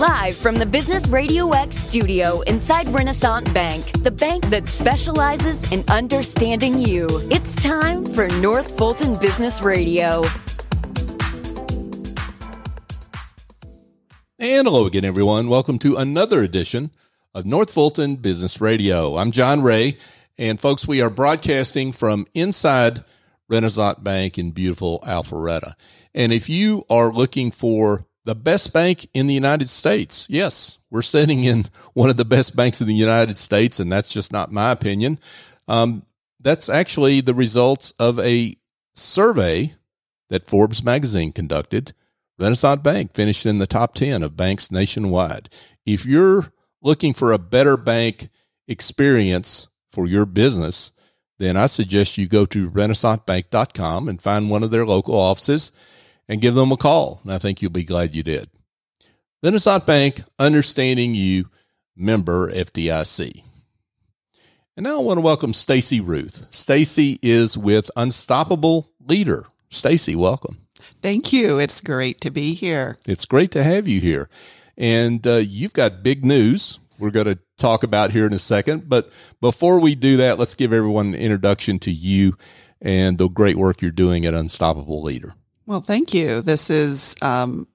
Live 0.00 0.34
from 0.34 0.54
the 0.54 0.64
Business 0.64 1.06
Radio 1.08 1.50
X 1.50 1.76
studio 1.76 2.40
inside 2.46 2.88
Renaissance 2.88 3.52
Bank, 3.52 3.84
the 4.02 4.10
bank 4.10 4.48
that 4.48 4.66
specializes 4.66 5.70
in 5.72 5.84
understanding 5.88 6.78
you. 6.78 7.06
It's 7.30 7.54
time 7.56 8.06
for 8.06 8.26
North 8.26 8.78
Fulton 8.78 9.20
Business 9.20 9.60
Radio. 9.60 10.22
And 14.38 14.66
hello 14.66 14.86
again, 14.86 15.04
everyone. 15.04 15.50
Welcome 15.50 15.78
to 15.80 15.96
another 15.96 16.42
edition 16.42 16.92
of 17.34 17.44
North 17.44 17.70
Fulton 17.70 18.16
Business 18.16 18.58
Radio. 18.58 19.18
I'm 19.18 19.32
John 19.32 19.60
Ray, 19.60 19.98
and 20.38 20.58
folks, 20.58 20.88
we 20.88 21.02
are 21.02 21.10
broadcasting 21.10 21.92
from 21.92 22.26
inside 22.32 23.04
Renaissance 23.50 23.98
Bank 23.98 24.38
in 24.38 24.52
beautiful 24.52 25.00
Alpharetta. 25.06 25.74
And 26.14 26.32
if 26.32 26.48
you 26.48 26.86
are 26.88 27.12
looking 27.12 27.50
for 27.50 28.06
the 28.24 28.34
best 28.34 28.72
bank 28.72 29.08
in 29.14 29.26
the 29.26 29.34
United 29.34 29.70
States, 29.70 30.26
yes, 30.28 30.78
we're 30.90 31.02
sitting 31.02 31.44
in 31.44 31.66
one 31.94 32.10
of 32.10 32.16
the 32.16 32.24
best 32.24 32.54
banks 32.54 32.80
in 32.80 32.86
the 32.86 32.94
United 32.94 33.38
States, 33.38 33.80
and 33.80 33.90
that's 33.90 34.12
just 34.12 34.32
not 34.32 34.52
my 34.52 34.70
opinion. 34.70 35.18
Um, 35.68 36.04
that's 36.40 36.68
actually 36.68 37.20
the 37.20 37.34
results 37.34 37.92
of 37.98 38.18
a 38.18 38.56
survey 38.94 39.74
that 40.28 40.46
Forbes 40.46 40.82
magazine 40.82 41.32
conducted. 41.32 41.92
Renaissance 42.38 42.82
Bank 42.82 43.14
finished 43.14 43.46
in 43.46 43.58
the 43.58 43.66
top 43.66 43.94
10 43.94 44.22
of 44.22 44.36
banks 44.36 44.70
nationwide. 44.70 45.48
If 45.84 46.06
you're 46.06 46.52
looking 46.82 47.12
for 47.12 47.32
a 47.32 47.38
better 47.38 47.76
bank 47.76 48.30
experience 48.66 49.68
for 49.92 50.06
your 50.06 50.24
business, 50.24 50.92
then 51.38 51.56
I 51.56 51.66
suggest 51.66 52.16
you 52.16 52.26
go 52.26 52.46
to 52.46 52.70
renaissancebank.com 52.70 54.08
and 54.08 54.22
find 54.22 54.50
one 54.50 54.62
of 54.62 54.70
their 54.70 54.86
local 54.86 55.14
offices 55.14 55.72
and 56.30 56.40
give 56.40 56.54
them 56.54 56.72
a 56.72 56.76
call. 56.76 57.20
And 57.24 57.32
I 57.32 57.38
think 57.38 57.60
you'll 57.60 57.72
be 57.72 57.84
glad 57.84 58.14
you 58.14 58.22
did. 58.22 58.48
Renaissance 59.42 59.84
Bank, 59.84 60.22
understanding 60.38 61.14
you, 61.14 61.50
member 61.96 62.50
FDIC. 62.52 63.42
And 64.76 64.84
now 64.84 64.98
I 64.98 65.02
want 65.02 65.18
to 65.18 65.22
welcome 65.22 65.52
Stacy 65.52 66.00
Ruth. 66.00 66.46
Stacy 66.50 67.18
is 67.20 67.58
with 67.58 67.90
Unstoppable 67.96 68.90
Leader. 69.04 69.46
Stacy, 69.70 70.14
welcome. 70.14 70.58
Thank 71.02 71.32
you. 71.32 71.58
It's 71.58 71.80
great 71.80 72.20
to 72.20 72.30
be 72.30 72.54
here. 72.54 72.98
It's 73.06 73.24
great 73.24 73.50
to 73.52 73.64
have 73.64 73.88
you 73.88 74.00
here. 74.00 74.28
And 74.78 75.26
uh, 75.26 75.36
you've 75.36 75.72
got 75.72 76.02
big 76.02 76.24
news 76.24 76.78
we're 77.00 77.10
going 77.10 77.26
to 77.26 77.38
talk 77.56 77.82
about 77.82 78.12
here 78.12 78.26
in 78.26 78.32
a 78.32 78.38
second. 78.38 78.88
But 78.88 79.10
before 79.40 79.80
we 79.80 79.94
do 79.94 80.18
that, 80.18 80.38
let's 80.38 80.54
give 80.54 80.72
everyone 80.72 81.08
an 81.08 81.14
introduction 81.14 81.78
to 81.80 81.90
you 81.90 82.36
and 82.80 83.18
the 83.18 83.28
great 83.28 83.56
work 83.56 83.82
you're 83.82 83.90
doing 83.90 84.26
at 84.26 84.34
Unstoppable 84.34 85.02
Leader. 85.02 85.34
Well, 85.70 85.80
thank 85.80 86.12
you. 86.12 86.40
This 86.40 86.68
is 86.68 87.14
um, 87.22 87.68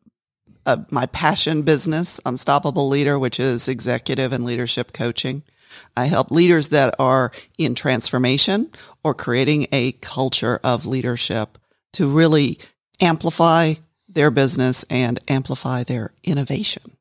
my 0.92 1.06
passion 1.06 1.62
business, 1.62 2.20
Unstoppable 2.26 2.90
Leader, 2.90 3.18
which 3.18 3.40
is 3.40 3.70
executive 3.70 4.34
and 4.34 4.44
leadership 4.44 4.92
coaching. 4.92 5.44
I 5.96 6.08
help 6.08 6.30
leaders 6.30 6.68
that 6.70 6.94
are 7.00 7.32
in 7.58 7.74
transformation 7.74 8.70
or 9.02 9.14
creating 9.14 9.68
a 9.72 9.94
culture 9.94 10.60
of 10.62 10.86
leadership 10.86 11.58
to 11.94 12.10
really 12.10 12.60
amplify 13.00 13.76
their 14.10 14.30
business 14.30 14.84
and 14.90 15.18
amplify 15.30 15.84
their 15.84 16.12
innovation. 16.22 16.98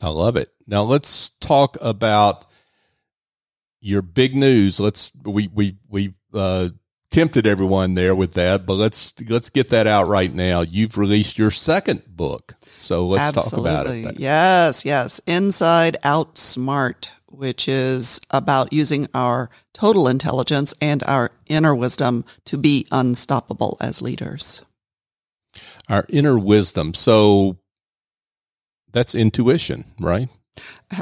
I 0.00 0.08
love 0.08 0.36
it. 0.36 0.48
Now 0.66 0.84
let's 0.84 1.28
talk 1.40 1.76
about 1.82 2.46
your 3.82 4.00
big 4.00 4.34
news. 4.34 4.80
Let's 4.80 5.12
we 5.26 5.48
we 5.48 5.76
we 5.90 6.14
uh, 6.32 6.70
tempted 7.10 7.46
everyone 7.46 7.94
there 7.94 8.14
with 8.14 8.34
that, 8.34 8.66
but 8.66 8.74
let's 8.74 9.14
let's 9.28 9.50
get 9.50 9.70
that 9.70 9.86
out 9.86 10.08
right 10.08 10.32
now. 10.32 10.60
You've 10.60 10.98
released 10.98 11.38
your 11.38 11.50
second 11.50 12.02
book, 12.06 12.54
so 12.62 13.06
let's 13.06 13.36
Absolutely. 13.36 13.70
talk 13.70 13.86
about 13.86 14.14
it. 14.14 14.20
Yes, 14.20 14.84
yes, 14.84 15.20
Inside 15.26 15.96
Out 16.04 16.38
Smart, 16.38 17.10
which 17.26 17.68
is 17.68 18.20
about 18.30 18.72
using 18.72 19.08
our 19.14 19.50
total 19.72 20.08
intelligence 20.08 20.74
and 20.80 21.02
our 21.04 21.30
inner 21.46 21.74
wisdom 21.74 22.24
to 22.46 22.58
be 22.58 22.86
unstoppable 22.90 23.76
as 23.80 24.02
leaders. 24.02 24.62
Our 25.88 26.04
inner 26.10 26.38
wisdom. 26.38 26.92
So 26.94 27.58
that's 28.92 29.14
intuition, 29.14 29.84
right? 29.98 30.28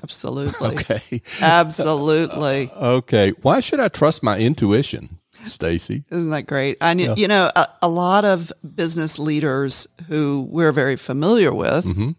Absolutely. 0.03 0.69
Okay. 0.77 1.23
Absolutely. 1.41 2.71
okay. 2.77 3.33
Why 3.43 3.61
should 3.61 3.81
I 3.81 3.89
trust 3.89 4.23
my 4.23 4.39
intuition? 4.39 5.19
Stacy. 5.47 6.05
Isn't 6.11 6.31
that 6.31 6.47
great? 6.47 6.79
I 6.81 6.93
yeah. 6.93 7.15
you 7.17 7.29
know 7.29 7.51
a, 7.55 7.67
a, 7.83 7.89
lot 7.89 8.25
of 8.25 8.53
business 8.75 9.19
leaders 9.19 9.87
who 10.09 10.47
we're 10.51 10.73
very 10.73 10.97
familiar 10.97 11.55
with, 11.55 11.85
mm-hmm. 11.85 12.11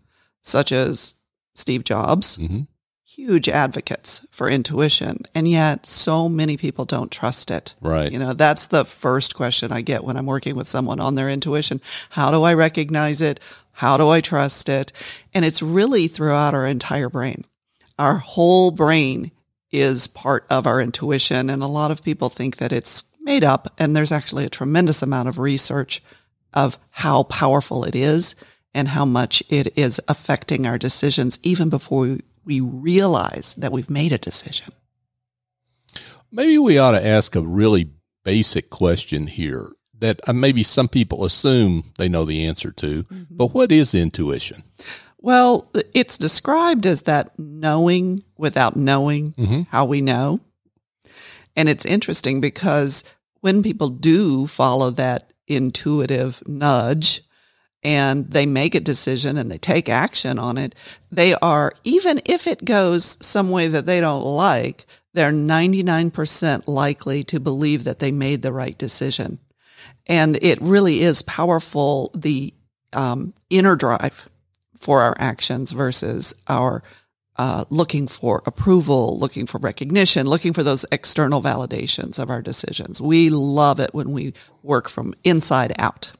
such 0.41 0.71
as 0.71 1.13
Steve 1.53 1.83
Jobs, 1.83 2.37
mm-hmm. 2.37 2.61
huge 3.05 3.49
advocates 3.49 4.25
for 4.31 4.49
intuition, 4.49 5.23
and 5.35 5.47
yet 5.47 5.85
so 5.85 6.29
many 6.29 6.57
people 6.57 6.85
don't 6.85 7.11
trust 7.11 7.51
it. 7.51 7.75
Right. 7.81 8.11
You 8.11 8.19
know, 8.19 8.33
that's 8.33 8.67
the 8.67 8.85
first 8.85 9.35
question 9.35 9.71
I 9.71 9.81
get 9.81 10.03
when 10.03 10.17
I'm 10.17 10.25
working 10.25 10.55
with 10.55 10.67
someone 10.67 10.99
on 10.99 11.15
their 11.15 11.29
intuition. 11.29 11.81
How 12.09 12.31
do 12.31 12.43
I 12.43 12.53
recognize 12.53 13.21
it? 13.21 13.39
How 13.71 13.97
do 13.97 14.09
I 14.09 14.21
trust 14.21 14.69
it? 14.69 14.91
And 15.33 15.45
it's 15.45 15.61
really 15.61 16.07
throughout 16.07 16.55
our 16.55 16.65
entire 16.65 17.09
brain. 17.09 17.45
Our 17.99 18.17
whole 18.17 18.71
brain 18.71 19.31
is 19.71 20.07
part 20.07 20.45
of 20.49 20.65
our 20.65 20.81
intuition. 20.81 21.49
And 21.49 21.61
a 21.61 21.67
lot 21.67 21.91
of 21.91 22.03
people 22.03 22.29
think 22.29 22.57
that 22.57 22.71
it's 22.71 23.03
made 23.27 23.43
up. 23.43 23.67
And 23.77 23.95
there's 23.95 24.11
actually 24.11 24.45
a 24.45 24.49
tremendous 24.49 25.03
amount 25.03 25.27
of 25.27 25.37
research 25.37 26.01
of 26.53 26.79
how 26.89 27.23
powerful 27.23 27.83
it 27.83 27.95
is 27.95 28.35
and 28.73 28.87
how 28.87 29.05
much 29.05 29.43
it 29.49 29.77
is 29.77 30.01
affecting 30.07 30.65
our 30.65 30.77
decisions 30.77 31.37
even 31.43 31.69
before 31.69 32.01
we, 32.01 32.21
we 32.45 32.59
realize 32.61 33.53
that 33.55 33.71
we've 33.71 33.89
made 33.89 34.13
a 34.13 34.17
decision. 34.17 34.73
Maybe 36.31 36.57
we 36.57 36.77
ought 36.77 36.91
to 36.91 37.05
ask 37.05 37.35
a 37.35 37.41
really 37.41 37.91
basic 38.23 38.69
question 38.69 39.27
here 39.27 39.69
that 39.99 40.19
uh, 40.27 40.33
maybe 40.33 40.63
some 40.63 40.87
people 40.87 41.25
assume 41.25 41.83
they 41.97 42.09
know 42.09 42.23
the 42.25 42.45
answer 42.45 42.71
to, 42.71 43.03
mm-hmm. 43.03 43.35
but 43.35 43.53
what 43.53 43.71
is 43.71 43.93
intuition? 43.95 44.63
Well, 45.19 45.69
it's 45.93 46.17
described 46.17 46.85
as 46.85 47.03
that 47.03 47.37
knowing 47.37 48.23
without 48.37 48.75
knowing 48.75 49.33
mm-hmm. 49.33 49.61
how 49.69 49.85
we 49.85 50.01
know. 50.01 50.39
And 51.55 51.67
it's 51.67 51.85
interesting 51.85 52.39
because 52.39 53.03
when 53.47 53.63
people 53.63 53.87
do 53.87 54.45
follow 54.45 54.89
that 54.89 55.31
intuitive 55.47 56.43
nudge 56.45 57.21
and 57.81 58.29
they 58.29 58.45
make 58.45 58.75
a 58.75 58.81
decision 58.81 59.37
and 59.37 59.49
they 59.49 59.57
take 59.57 59.87
action 59.87 60.37
on 60.37 60.57
it, 60.57 60.75
they 61.13 61.33
are, 61.35 61.71
even 61.85 62.19
if 62.25 62.45
it 62.45 62.65
goes 62.65 63.17
some 63.25 63.49
way 63.49 63.69
that 63.69 63.85
they 63.85 64.01
don't 64.01 64.25
like, 64.25 64.85
they're 65.13 65.31
99% 65.31 66.67
likely 66.67 67.23
to 67.23 67.39
believe 67.39 67.85
that 67.85 67.99
they 67.99 68.11
made 68.11 68.41
the 68.41 68.51
right 68.51 68.77
decision. 68.77 69.39
And 70.07 70.37
it 70.43 70.61
really 70.61 70.99
is 70.99 71.21
powerful, 71.21 72.11
the 72.13 72.53
um, 72.91 73.33
inner 73.49 73.77
drive 73.77 74.27
for 74.77 74.99
our 74.99 75.15
actions 75.19 75.71
versus 75.71 76.35
our 76.49 76.83
uh, 77.37 77.65
looking 77.69 78.07
for 78.07 78.41
approval, 78.45 79.19
looking 79.19 79.45
for 79.45 79.59
recognition, 79.59 80.27
looking 80.27 80.53
for 80.53 80.63
those 80.63 80.85
external 80.91 81.41
validations 81.41 82.19
of 82.19 82.29
our 82.29 82.41
decisions. 82.41 83.01
We 83.01 83.29
love 83.29 83.79
it 83.79 83.93
when 83.93 84.11
we 84.11 84.33
work 84.63 84.89
from 84.89 85.13
inside 85.23 85.73
out. 85.79 86.11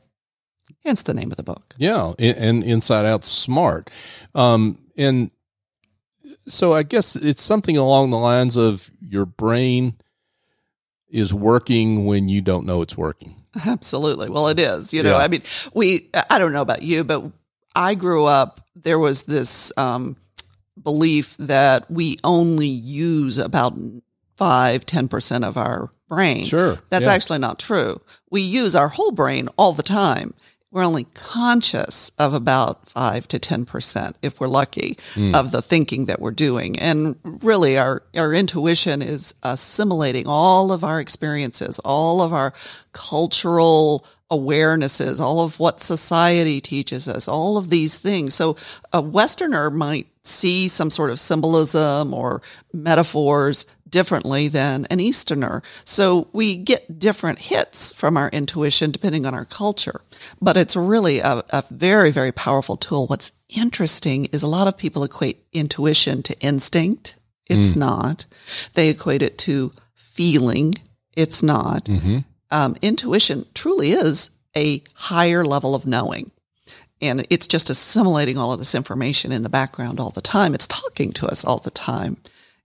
Hence 0.86 1.02
the 1.02 1.14
name 1.14 1.32
of 1.32 1.38
the 1.38 1.44
book. 1.44 1.76
Yeah, 1.78 2.14
and 2.18 2.64
Inside 2.64 3.06
Out 3.06 3.26
Smart. 3.26 3.90
Um, 4.34 4.78
and 4.96 5.32
so 6.48 6.74
I 6.74 6.84
guess 6.84 7.16
it's 7.16 7.42
something 7.42 7.76
along 7.76 8.12
the 8.12 8.18
lines 8.18 8.56
of 8.56 8.90
your 9.02 9.26
brain 9.26 9.96
is 11.10 11.34
working 11.34 12.06
when 12.06 12.30
you 12.30 12.42
don't 12.42 12.66
know 12.66 12.82
it's 12.82 12.98
working. 12.98 13.36
Absolutely. 13.66 14.30
Well, 14.30 14.48
it 14.48 14.60
is. 14.60 14.94
You 14.94 15.04
know, 15.04 15.18
yeah. 15.18 15.24
I 15.24 15.28
mean, 15.28 15.42
we, 15.74 16.10
I 16.30 16.38
don't 16.38 16.54
know 16.54 16.62
about 16.62 16.84
you, 16.84 17.04
but 17.04 17.32
I 17.76 17.96
grew 17.96 18.26
up, 18.26 18.62
there 18.76 19.00
was 19.00 19.24
this, 19.24 19.74
um, 19.78 20.16
belief 20.84 21.36
that 21.38 21.90
we 21.90 22.18
only 22.24 22.68
use 22.68 23.38
about 23.38 23.78
five, 24.36 24.86
10% 24.86 25.44
of 25.44 25.58
our 25.58 25.92
brain. 26.08 26.46
Sure. 26.46 26.78
That's 26.90 27.06
yeah. 27.06 27.14
actually 27.14 27.40
not 27.40 27.60
true. 27.60 28.02
We 28.30 28.42
use 28.42 28.76
our 28.76 28.88
whole 28.88 29.12
brain 29.12 29.50
all 29.58 29.74
the 29.74 29.84
time. 29.84 30.34
We're 30.70 30.84
only 30.84 31.06
conscious 31.14 32.12
of 32.20 32.34
about 32.34 32.90
five 32.90 33.28
to 33.30 33.40
10%, 33.40 34.16
if 34.22 34.40
we're 34.40 34.50
lucky, 34.50 34.98
mm. 35.14 35.34
of 35.34 35.52
the 35.52 35.62
thinking 35.62 36.06
that 36.06 36.20
we're 36.20 36.32
doing. 36.32 36.78
And 36.78 37.16
really 37.24 37.78
our, 37.78 38.04
our 38.16 38.34
intuition 38.34 39.02
is 39.02 39.34
assimilating 39.44 40.26
all 40.28 40.74
of 40.74 40.84
our 40.84 41.00
experiences, 41.00 41.80
all 41.80 42.22
of 42.22 42.34
our 42.34 42.54
cultural 42.92 44.06
awarenesses, 44.30 45.22
all 45.22 45.40
of 45.42 45.60
what 45.60 45.80
society 45.80 46.60
teaches 46.60 47.08
us, 47.08 47.30
all 47.30 47.58
of 47.58 47.70
these 47.70 47.98
things. 47.98 48.34
So 48.34 48.58
a 48.92 49.02
Westerner 49.02 49.70
might 49.72 50.08
see 50.24 50.68
some 50.68 50.90
sort 50.90 51.12
of 51.12 51.20
symbolism 51.20 52.14
or 52.14 52.42
metaphors 52.74 53.66
differently 53.90 54.48
than 54.48 54.86
an 54.90 55.00
Easterner. 55.00 55.62
So 55.86 56.28
we 56.34 56.58
get 56.58 57.00
different 57.00 57.40
hits 57.40 57.94
from 57.94 58.18
our 58.18 58.30
intuition 58.30 58.92
depending 58.92 59.26
on 59.26 59.34
our 59.34 59.46
culture. 59.46 60.02
But 60.42 60.58
it's 60.58 60.76
really 60.76 61.20
a, 61.20 61.44
a, 61.50 61.64
very, 61.70 62.12
very 62.12 62.32
powerful 62.32 62.78
tool. 62.78 63.08
What's 63.08 63.32
interesting 63.50 64.26
is 64.26 64.44
a 64.44 64.48
lot 64.48 64.68
of 64.68 64.78
people 64.78 65.04
equate 65.04 65.44
intuition 65.54 66.24
to 66.24 66.40
instinct. 66.40 67.16
It's 67.48 67.74
mm. 67.74 67.78
not. 67.78 68.26
They 68.74 68.90
equate 68.90 69.22
it 69.22 69.38
to 69.40 69.74
feeling. 69.96 70.76
It's 71.14 71.42
not. 71.42 71.86
Mm-hmm. 71.86 72.20
Um, 72.52 72.76
intuition 72.82 73.46
truly 73.54 73.92
is 73.92 74.32
a 74.56 74.84
higher 74.96 75.46
level 75.46 75.76
of 75.76 75.86
knowing. 75.86 76.32
And 77.02 77.28
it's 77.30 77.48
just 77.48 77.70
assimilating 77.70 78.38
all 78.38 78.54
of 78.54 78.60
this 78.60 78.74
information 78.74 79.32
in 79.32 79.44
the 79.44 79.50
background 79.50 80.00
all 80.00 80.10
the 80.10 80.22
time. 80.22 80.56
It's 80.56 80.68
talking 80.68 81.14
to 81.14 81.28
us 81.28 81.46
all 81.46 81.60
the 81.60 81.70
time. 81.70 82.18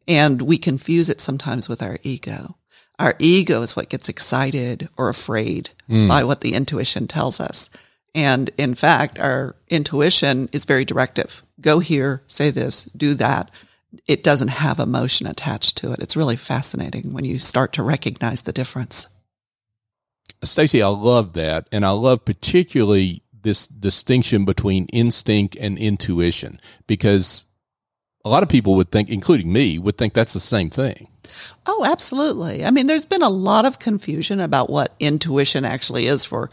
And 0.08 0.42
we 0.42 0.58
confuse 0.58 1.08
it 1.08 1.20
sometimes 1.20 1.68
with 1.68 1.82
our 1.82 1.98
ego. 2.02 2.56
Our 2.98 3.14
ego 3.18 3.62
is 3.62 3.74
what 3.74 3.88
gets 3.88 4.08
excited 4.08 4.88
or 4.96 5.08
afraid 5.08 5.70
mm. 5.88 6.08
by 6.08 6.24
what 6.24 6.40
the 6.40 6.54
intuition 6.54 7.08
tells 7.08 7.40
us. 7.40 7.70
And 8.14 8.50
in 8.58 8.74
fact, 8.74 9.18
our 9.18 9.56
intuition 9.68 10.48
is 10.52 10.66
very 10.66 10.84
directive. 10.84 11.42
Go 11.60 11.78
here, 11.78 12.22
say 12.26 12.50
this, 12.50 12.84
do 12.96 13.14
that. 13.14 13.50
It 14.06 14.22
doesn't 14.22 14.48
have 14.48 14.78
emotion 14.78 15.26
attached 15.26 15.76
to 15.78 15.92
it. 15.92 16.00
It's 16.00 16.16
really 16.16 16.36
fascinating 16.36 17.12
when 17.12 17.24
you 17.24 17.38
start 17.38 17.72
to 17.74 17.82
recognize 17.82 18.42
the 18.42 18.52
difference. 18.52 19.06
Stacy, 20.44 20.82
I 20.82 20.88
love 20.88 21.34
that. 21.34 21.68
And 21.72 21.84
I 21.84 21.90
love 21.90 22.24
particularly 22.24 23.22
this 23.42 23.66
distinction 23.66 24.44
between 24.44 24.86
instinct 24.86 25.56
and 25.56 25.78
intuition 25.78 26.60
because 26.86 27.46
a 28.24 28.28
lot 28.28 28.42
of 28.42 28.48
people 28.48 28.74
would 28.76 28.90
think, 28.90 29.08
including 29.08 29.52
me, 29.52 29.78
would 29.78 29.98
think 29.98 30.14
that's 30.14 30.32
the 30.32 30.40
same 30.40 30.70
thing. 30.70 31.08
Oh, 31.66 31.84
absolutely. 31.84 32.64
I 32.64 32.70
mean, 32.70 32.86
there's 32.86 33.06
been 33.06 33.22
a 33.22 33.28
lot 33.28 33.64
of 33.64 33.78
confusion 33.78 34.40
about 34.40 34.70
what 34.70 34.94
intuition 35.00 35.64
actually 35.64 36.06
is 36.06 36.24
for 36.24 36.50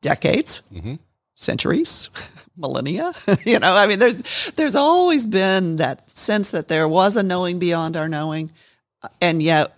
decades, 0.00 0.62
mm-hmm. 0.72 0.94
centuries, 1.34 2.10
millennia. 2.56 3.12
you 3.44 3.58
know, 3.58 3.74
I 3.74 3.86
mean, 3.86 3.98
there's 3.98 4.52
there's 4.56 4.74
always 4.74 5.26
been 5.26 5.76
that 5.76 6.10
sense 6.10 6.50
that 6.50 6.68
there 6.68 6.88
was 6.88 7.16
a 7.16 7.22
knowing 7.22 7.58
beyond 7.58 7.96
our 7.96 8.08
knowing, 8.08 8.50
and 9.20 9.42
yet 9.42 9.76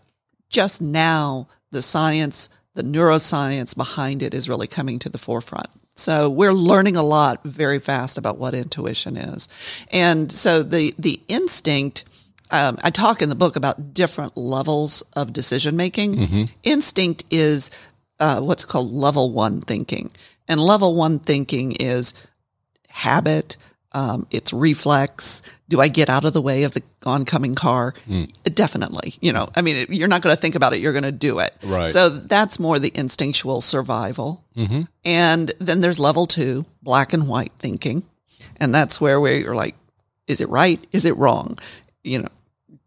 just 0.49 0.81
now 0.81 1.49
the 1.71 1.83
science, 1.83 2.49
the 2.75 2.83
neuroscience 2.83 3.77
behind 3.77 4.23
it 4.23 4.35
is 4.35 4.49
really 4.49 4.67
coming 4.67 4.99
to 5.01 5.09
the 5.09 5.19
forefront. 5.19 5.69
So 5.97 6.29
we're 6.29 6.53
learning 6.53 6.97
a 6.97 7.03
lot 7.03 7.43
very 7.43 7.79
fast 7.79 8.19
about 8.19 8.37
what 8.39 8.55
intuition 8.55 9.17
is. 9.17 9.49
And 9.91 10.31
so 10.31 10.63
the, 10.63 10.95
the 10.99 11.21
instinct, 11.27 12.05
um, 12.51 12.77
I 12.85 12.91
talk 12.91 13.23
in 13.23 13.31
the 13.31 13.35
book 13.35 13.57
about 13.57 13.95
different 13.95 14.37
levels 14.37 15.03
of 15.15 15.33
decision 15.33 15.75
making. 15.75 16.17
Mm-hmm. 16.17 16.45
Instinct 16.63 17.25
is 17.31 17.71
uh, 18.21 18.41
what's 18.41 18.67
called 18.67 18.93
level 18.93 19.33
one 19.33 19.63
thinking. 19.63 20.11
And 20.47 20.61
level 20.61 20.95
one 20.95 21.19
thinking 21.19 21.73
is 21.73 22.13
habit, 22.91 23.57
um, 23.97 24.27
it's 24.31 24.53
reflex. 24.53 25.41
Do 25.71 25.81
I 25.81 25.89
get 25.89 26.11
out 26.11 26.27
of 26.27 26.35
the 26.35 26.43
way 26.43 26.65
of 26.65 26.75
the 26.75 26.83
oncoming 27.07 27.55
car? 27.55 27.95
Mm. 28.07 28.31
Definitely. 28.55 29.15
You 29.23 29.33
know, 29.33 29.49
I 29.57 29.63
mean, 29.63 29.87
you're 29.89 30.07
not 30.07 30.21
going 30.21 30.37
to 30.37 30.41
think 30.41 30.55
about 30.55 30.75
it. 30.75 30.81
You're 30.81 30.93
going 30.93 31.05
to 31.05 31.13
do 31.13 31.39
it. 31.39 31.57
Right. 31.65 31.87
So 31.87 32.11
that's 32.11 32.61
more 32.61 32.79
the 32.79 32.93
instinctual 32.95 33.63
survival. 33.63 34.45
Mm-hmm. 34.55 34.83
And 35.07 35.51
then 35.59 35.81
there's 35.81 35.99
level 35.99 36.27
two, 36.27 36.67
black 36.83 37.15
and 37.15 37.27
white 37.27 37.53
thinking. 37.59 38.03
And 38.59 38.75
that's 38.75 39.01
where 39.01 39.19
we're 39.19 39.55
like, 39.55 39.75
is 40.27 40.43
it 40.43 40.51
right? 40.51 40.87
Is 40.93 41.07
it 41.07 41.17
wrong? 41.17 41.59
You 42.05 42.19
know, 42.19 42.29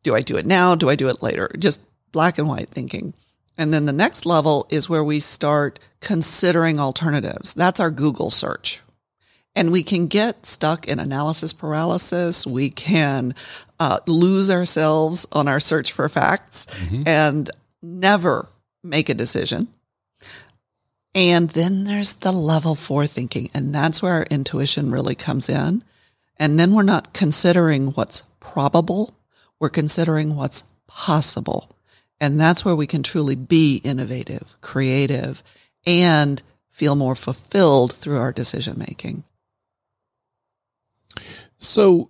do 0.04 0.14
I 0.14 0.22
do 0.22 0.38
it 0.38 0.46
now? 0.46 0.76
Do 0.76 0.92
I 0.92 0.96
do 0.96 1.08
it 1.10 1.24
later? 1.24 1.50
Just 1.58 1.82
black 2.12 2.38
and 2.38 2.48
white 2.48 2.70
thinking. 2.70 3.16
And 3.58 3.74
then 3.74 3.86
the 3.86 3.94
next 3.94 4.28
level 4.28 4.68
is 4.70 4.88
where 4.88 5.04
we 5.04 5.20
start 5.20 5.80
considering 6.02 6.80
alternatives. 6.80 7.56
That's 7.56 7.80
our 7.80 7.90
Google 7.90 8.30
search. 8.30 8.82
And 9.60 9.74
we 9.74 9.84
can 9.84 10.08
get 10.08 10.46
stuck 10.46 10.88
in 10.88 11.00
analysis 11.00 11.52
paralysis. 11.52 12.48
We 12.48 12.70
can 12.70 13.36
uh, 13.78 14.00
lose 14.08 14.50
ourselves 14.50 15.28
on 15.34 15.50
our 15.50 15.60
search 15.60 15.92
for 15.92 16.08
facts 16.08 16.66
mm-hmm. 16.68 17.04
and 17.06 17.52
never 17.82 18.48
make 18.86 19.10
a 19.10 19.14
decision. 19.14 19.68
And 21.14 21.50
then 21.50 21.84
there's 21.84 22.14
the 22.14 22.32
level 22.32 22.74
four 22.74 23.06
thinking, 23.06 23.50
and 23.54 23.76
that's 23.76 24.02
where 24.02 24.14
our 24.14 24.28
intuition 24.30 24.92
really 24.92 25.16
comes 25.16 25.50
in. 25.50 25.84
And 26.38 26.58
then 26.58 26.74
we're 26.74 26.84
not 26.84 27.12
considering 27.12 27.88
what's 27.88 28.22
probable, 28.40 29.14
we're 29.60 29.68
considering 29.68 30.38
what's 30.38 30.64
possible. 30.88 31.70
And 32.22 32.40
that's 32.40 32.64
where 32.64 32.78
we 32.78 32.88
can 32.88 33.04
truly 33.04 33.36
be 33.36 33.82
innovative, 33.84 34.56
creative, 34.62 35.44
and 35.86 36.42
feel 36.72 36.96
more 36.96 37.16
fulfilled 37.16 37.92
through 37.92 38.20
our 38.20 38.32
decision 38.32 38.80
making. 38.80 39.26
So 41.58 42.10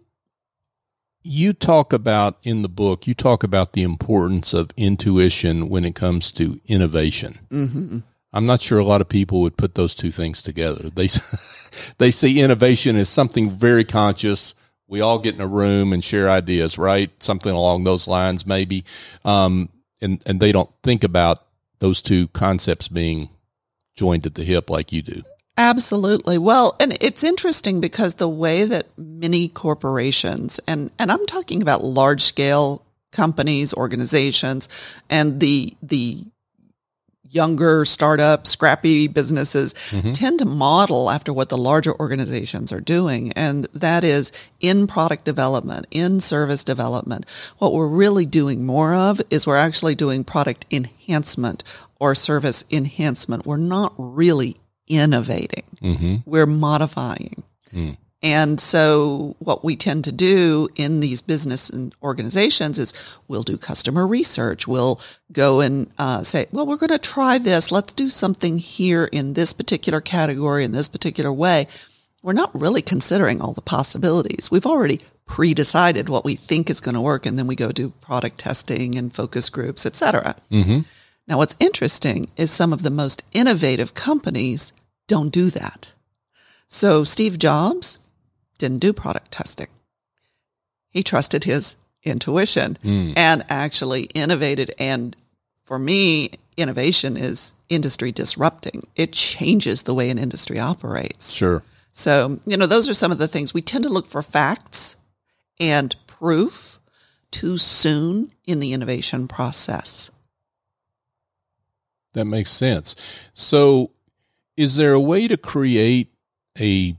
you 1.23 1.53
talk 1.53 1.91
about 1.93 2.37
in 2.43 2.61
the 2.61 2.69
book, 2.69 3.07
you 3.07 3.13
talk 3.13 3.43
about 3.43 3.73
the 3.73 3.83
importance 3.83 4.53
of 4.53 4.71
intuition 4.77 5.69
when 5.69 5.85
it 5.85 5.95
comes 5.95 6.31
to 6.31 6.59
innovation. 6.67 7.39
Mm-hmm. 7.49 7.99
I'm 8.31 8.45
not 8.45 8.61
sure 8.61 8.79
a 8.79 8.85
lot 8.85 9.01
of 9.01 9.09
people 9.09 9.41
would 9.41 9.57
put 9.57 9.75
those 9.75 9.95
two 9.95 10.11
things 10.11 10.41
together. 10.41 10.89
They 10.89 11.07
they 11.97 12.11
see 12.11 12.41
innovation 12.41 12.95
as 12.95 13.09
something 13.09 13.49
very 13.49 13.83
conscious. 13.83 14.55
We 14.87 15.01
all 15.01 15.19
get 15.19 15.35
in 15.35 15.41
a 15.41 15.47
room 15.47 15.93
and 15.93 16.03
share 16.03 16.29
ideas, 16.29 16.77
right? 16.77 17.11
Something 17.21 17.53
along 17.53 17.83
those 17.83 18.07
lines, 18.07 18.45
maybe. 18.45 18.85
Um, 19.25 19.69
and 20.01 20.21
and 20.25 20.39
they 20.39 20.51
don't 20.51 20.69
think 20.83 21.03
about 21.03 21.45
those 21.79 22.01
two 22.01 22.27
concepts 22.29 22.87
being 22.87 23.29
joined 23.95 24.25
at 24.25 24.35
the 24.35 24.43
hip 24.43 24.69
like 24.69 24.91
you 24.91 25.01
do. 25.01 25.23
Absolutely. 25.59 26.37
Well, 26.37 26.77
and 26.79 26.97
it's 27.01 27.21
interesting 27.21 27.81
because 27.81 28.15
the 28.15 28.29
way 28.29 28.63
that 28.63 28.87
many 28.97 29.49
corporations 29.49 30.59
and 30.65 30.89
and 30.97 31.11
I'm 31.11 31.25
talking 31.25 31.61
about 31.61 31.83
large 31.83 32.21
scale 32.21 32.81
companies, 33.11 33.73
organizations 33.73 34.69
and 35.09 35.41
the 35.41 35.75
the 35.83 36.23
younger 37.29 37.83
startup 37.83 38.47
scrappy 38.47 39.07
businesses 39.07 39.73
mm-hmm. 39.89 40.13
tend 40.13 40.39
to 40.39 40.45
model 40.45 41.11
after 41.11 41.33
what 41.33 41.49
the 41.49 41.57
larger 41.57 41.93
organizations 41.99 42.71
are 42.71 42.81
doing 42.81 43.31
and 43.33 43.65
that 43.65 44.03
is 44.03 44.31
in 44.59 44.87
product 44.87 45.25
development 45.25 45.85
in 45.91 46.19
service 46.19 46.63
development 46.63 47.27
what 47.59 47.71
we're 47.71 47.87
really 47.87 48.25
doing 48.25 48.65
more 48.65 48.95
of 48.95 49.21
is 49.29 49.45
we're 49.45 49.55
actually 49.55 49.93
doing 49.93 50.23
product 50.23 50.65
enhancement 50.71 51.63
or 51.99 52.15
service 52.15 52.65
enhancement 52.71 53.45
we're 53.45 53.57
not 53.57 53.93
really 53.99 54.57
innovating. 54.89 55.63
Mm-hmm. 55.81 56.15
We're 56.25 56.45
modifying. 56.45 57.43
Mm. 57.73 57.97
And 58.21 58.59
so 58.59 59.37
what 59.39 59.63
we 59.63 59.77
tend 59.77 60.03
to 60.03 60.11
do 60.11 60.67
in 60.75 60.99
these 60.99 61.21
business 61.21 61.69
and 61.69 61.95
organizations 62.03 62.77
is 62.77 62.93
we'll 63.29 63.43
do 63.43 63.57
customer 63.57 64.05
research. 64.05 64.67
We'll 64.67 64.99
go 65.31 65.61
and 65.61 65.89
uh, 65.97 66.23
say, 66.23 66.47
well, 66.51 66.67
we're 66.67 66.75
going 66.75 66.89
to 66.89 66.97
try 66.97 67.37
this. 67.37 67.71
Let's 67.71 67.93
do 67.93 68.09
something 68.09 68.57
here 68.57 69.05
in 69.13 69.33
this 69.33 69.53
particular 69.53 70.01
category 70.01 70.65
in 70.65 70.73
this 70.73 70.89
particular 70.89 71.31
way. 71.31 71.67
We're 72.21 72.33
not 72.33 72.51
really 72.53 72.81
considering 72.81 73.39
all 73.39 73.53
the 73.53 73.61
possibilities. 73.61 74.51
We've 74.51 74.65
already 74.65 74.99
pre-decided 75.25 76.09
what 76.09 76.25
we 76.25 76.35
think 76.35 76.69
is 76.69 76.81
going 76.81 76.95
to 76.95 77.01
work. 77.01 77.25
And 77.25 77.39
then 77.39 77.47
we 77.47 77.55
go 77.55 77.71
do 77.71 77.91
product 78.01 78.39
testing 78.39 78.97
and 78.97 79.13
focus 79.13 79.47
groups, 79.47 79.85
et 79.85 79.95
cetera. 79.95 80.35
Mm-hmm. 80.51 80.81
Now, 81.27 81.37
what's 81.37 81.55
interesting 81.59 82.29
is 82.35 82.51
some 82.51 82.73
of 82.73 82.81
the 82.81 82.89
most 82.89 83.23
innovative 83.31 83.93
companies 83.93 84.73
don't 85.09 85.33
do 85.33 85.49
that. 85.49 85.91
So 86.67 87.03
Steve 87.03 87.37
Jobs 87.37 87.99
didn't 88.59 88.79
do 88.79 88.93
product 88.93 89.31
testing. 89.31 89.67
He 90.91 91.03
trusted 91.03 91.43
his 91.43 91.75
intuition 92.03 92.77
mm. 92.83 93.13
and 93.17 93.43
actually 93.49 94.03
innovated. 94.13 94.71
And 94.79 95.17
for 95.63 95.79
me, 95.79 96.29
innovation 96.55 97.17
is 97.17 97.55
industry 97.69 98.11
disrupting. 98.11 98.87
It 98.95 99.11
changes 99.11 99.83
the 99.83 99.93
way 99.93 100.09
an 100.09 100.19
industry 100.19 100.59
operates. 100.59 101.33
Sure. 101.33 101.63
So, 101.91 102.39
you 102.45 102.55
know, 102.55 102.67
those 102.67 102.87
are 102.87 102.93
some 102.93 103.11
of 103.11 103.17
the 103.17 103.27
things 103.27 103.53
we 103.53 103.61
tend 103.61 103.83
to 103.83 103.89
look 103.89 104.07
for 104.07 104.21
facts 104.21 104.95
and 105.59 105.95
proof 106.05 106.79
too 107.31 107.57
soon 107.57 108.31
in 108.45 108.59
the 108.59 108.73
innovation 108.73 109.27
process. 109.27 110.11
That 112.13 112.25
makes 112.25 112.51
sense. 112.51 113.29
So, 113.33 113.91
is 114.59 114.75
there 114.75 114.91
a 114.91 114.99
way 114.99 115.25
to 115.25 115.37
create 115.37 116.11
a 116.59 116.93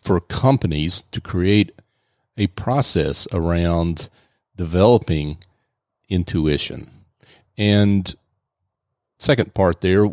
for 0.00 0.18
companies 0.18 1.02
to 1.02 1.20
create 1.20 1.72
a 2.38 2.46
process 2.46 3.28
around 3.34 4.08
developing 4.56 5.36
intuition? 6.08 6.90
And 7.58 8.12
second 9.18 9.52
part 9.52 9.82
there, 9.82 10.04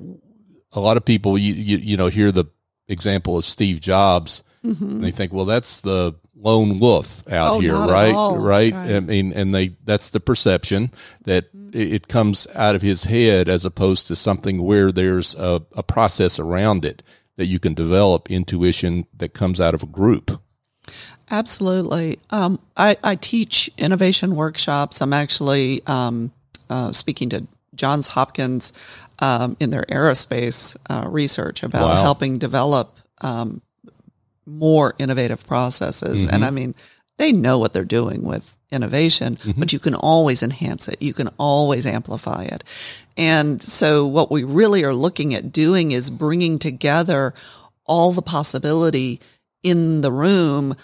a 0.73 0.79
lot 0.81 0.97
of 0.97 1.05
people 1.05 1.37
you 1.37 1.53
you, 1.53 1.77
you 1.77 1.95
know 1.95 2.07
hear 2.07 2.33
the 2.33 2.45
example 2.89 3.37
of 3.37 3.45
Steve 3.45 3.79
Jobs, 3.79 4.43
mm-hmm. 4.61 4.83
and 4.83 5.03
they 5.05 5.11
think, 5.11 5.31
well, 5.31 5.45
that's 5.45 5.79
the 5.79 6.15
lone 6.41 6.79
wolf 6.79 7.23
out 7.31 7.55
Oh, 7.55 7.59
here, 7.59 7.75
right? 7.75 8.13
Right? 8.35 8.73
Right. 8.73 8.91
I 8.95 8.99
mean, 8.99 9.31
and 9.33 9.53
they 9.53 9.69
that's 9.85 10.09
the 10.09 10.19
perception 10.19 10.91
that 11.23 11.45
it 11.73 11.93
it 11.93 12.07
comes 12.07 12.47
out 12.55 12.75
of 12.75 12.81
his 12.81 13.03
head 13.05 13.47
as 13.49 13.63
opposed 13.65 14.07
to 14.07 14.15
something 14.15 14.63
where 14.63 14.91
there's 14.91 15.35
a, 15.35 15.61
a 15.75 15.83
process 15.83 16.39
around 16.39 16.83
it 16.85 17.03
that 17.37 17.45
you 17.45 17.59
can 17.59 17.73
develop 17.73 18.29
intuition 18.29 19.05
that 19.17 19.33
comes 19.33 19.61
out 19.61 19.73
of 19.73 19.83
a 19.83 19.87
group. 19.87 20.41
Absolutely. 21.29 22.19
Um, 22.29 22.59
I, 22.75 22.97
I 23.03 23.15
teach 23.15 23.69
innovation 23.77 24.35
workshops. 24.35 25.01
I'm 25.01 25.13
actually 25.13 25.81
um, 25.87 26.31
uh, 26.69 26.91
speaking 26.91 27.29
to 27.29 27.47
Johns 27.73 28.07
Hopkins 28.07 28.73
um, 29.19 29.55
in 29.59 29.69
their 29.69 29.83
aerospace 29.83 30.75
uh, 30.89 31.07
research 31.09 31.63
about 31.63 31.87
Wow. 31.87 32.01
helping 32.03 32.37
develop 32.37 32.97
um, 33.21 33.61
more 34.51 34.93
innovative 34.97 35.45
processes. 35.47 36.25
And 36.25 36.35
mm-hmm. 36.35 36.43
I 36.43 36.51
mean, 36.51 36.75
they 37.17 37.31
know 37.31 37.59
what 37.59 37.73
they're 37.73 37.83
doing 37.83 38.23
with 38.23 38.55
innovation, 38.71 39.35
mm-hmm. 39.37 39.59
but 39.59 39.73
you 39.73 39.79
can 39.79 39.95
always 39.95 40.43
enhance 40.43 40.87
it. 40.87 41.01
You 41.01 41.13
can 41.13 41.29
always 41.37 41.85
amplify 41.85 42.43
it. 42.43 42.63
And 43.17 43.61
so 43.61 44.07
what 44.07 44.31
we 44.31 44.43
really 44.43 44.83
are 44.83 44.95
looking 44.95 45.35
at 45.35 45.51
doing 45.51 45.91
is 45.91 46.09
bringing 46.09 46.57
together 46.57 47.33
all 47.85 48.11
the 48.11 48.21
possibility 48.21 49.19
in 49.63 50.01
the 50.01 50.11
room 50.11 50.75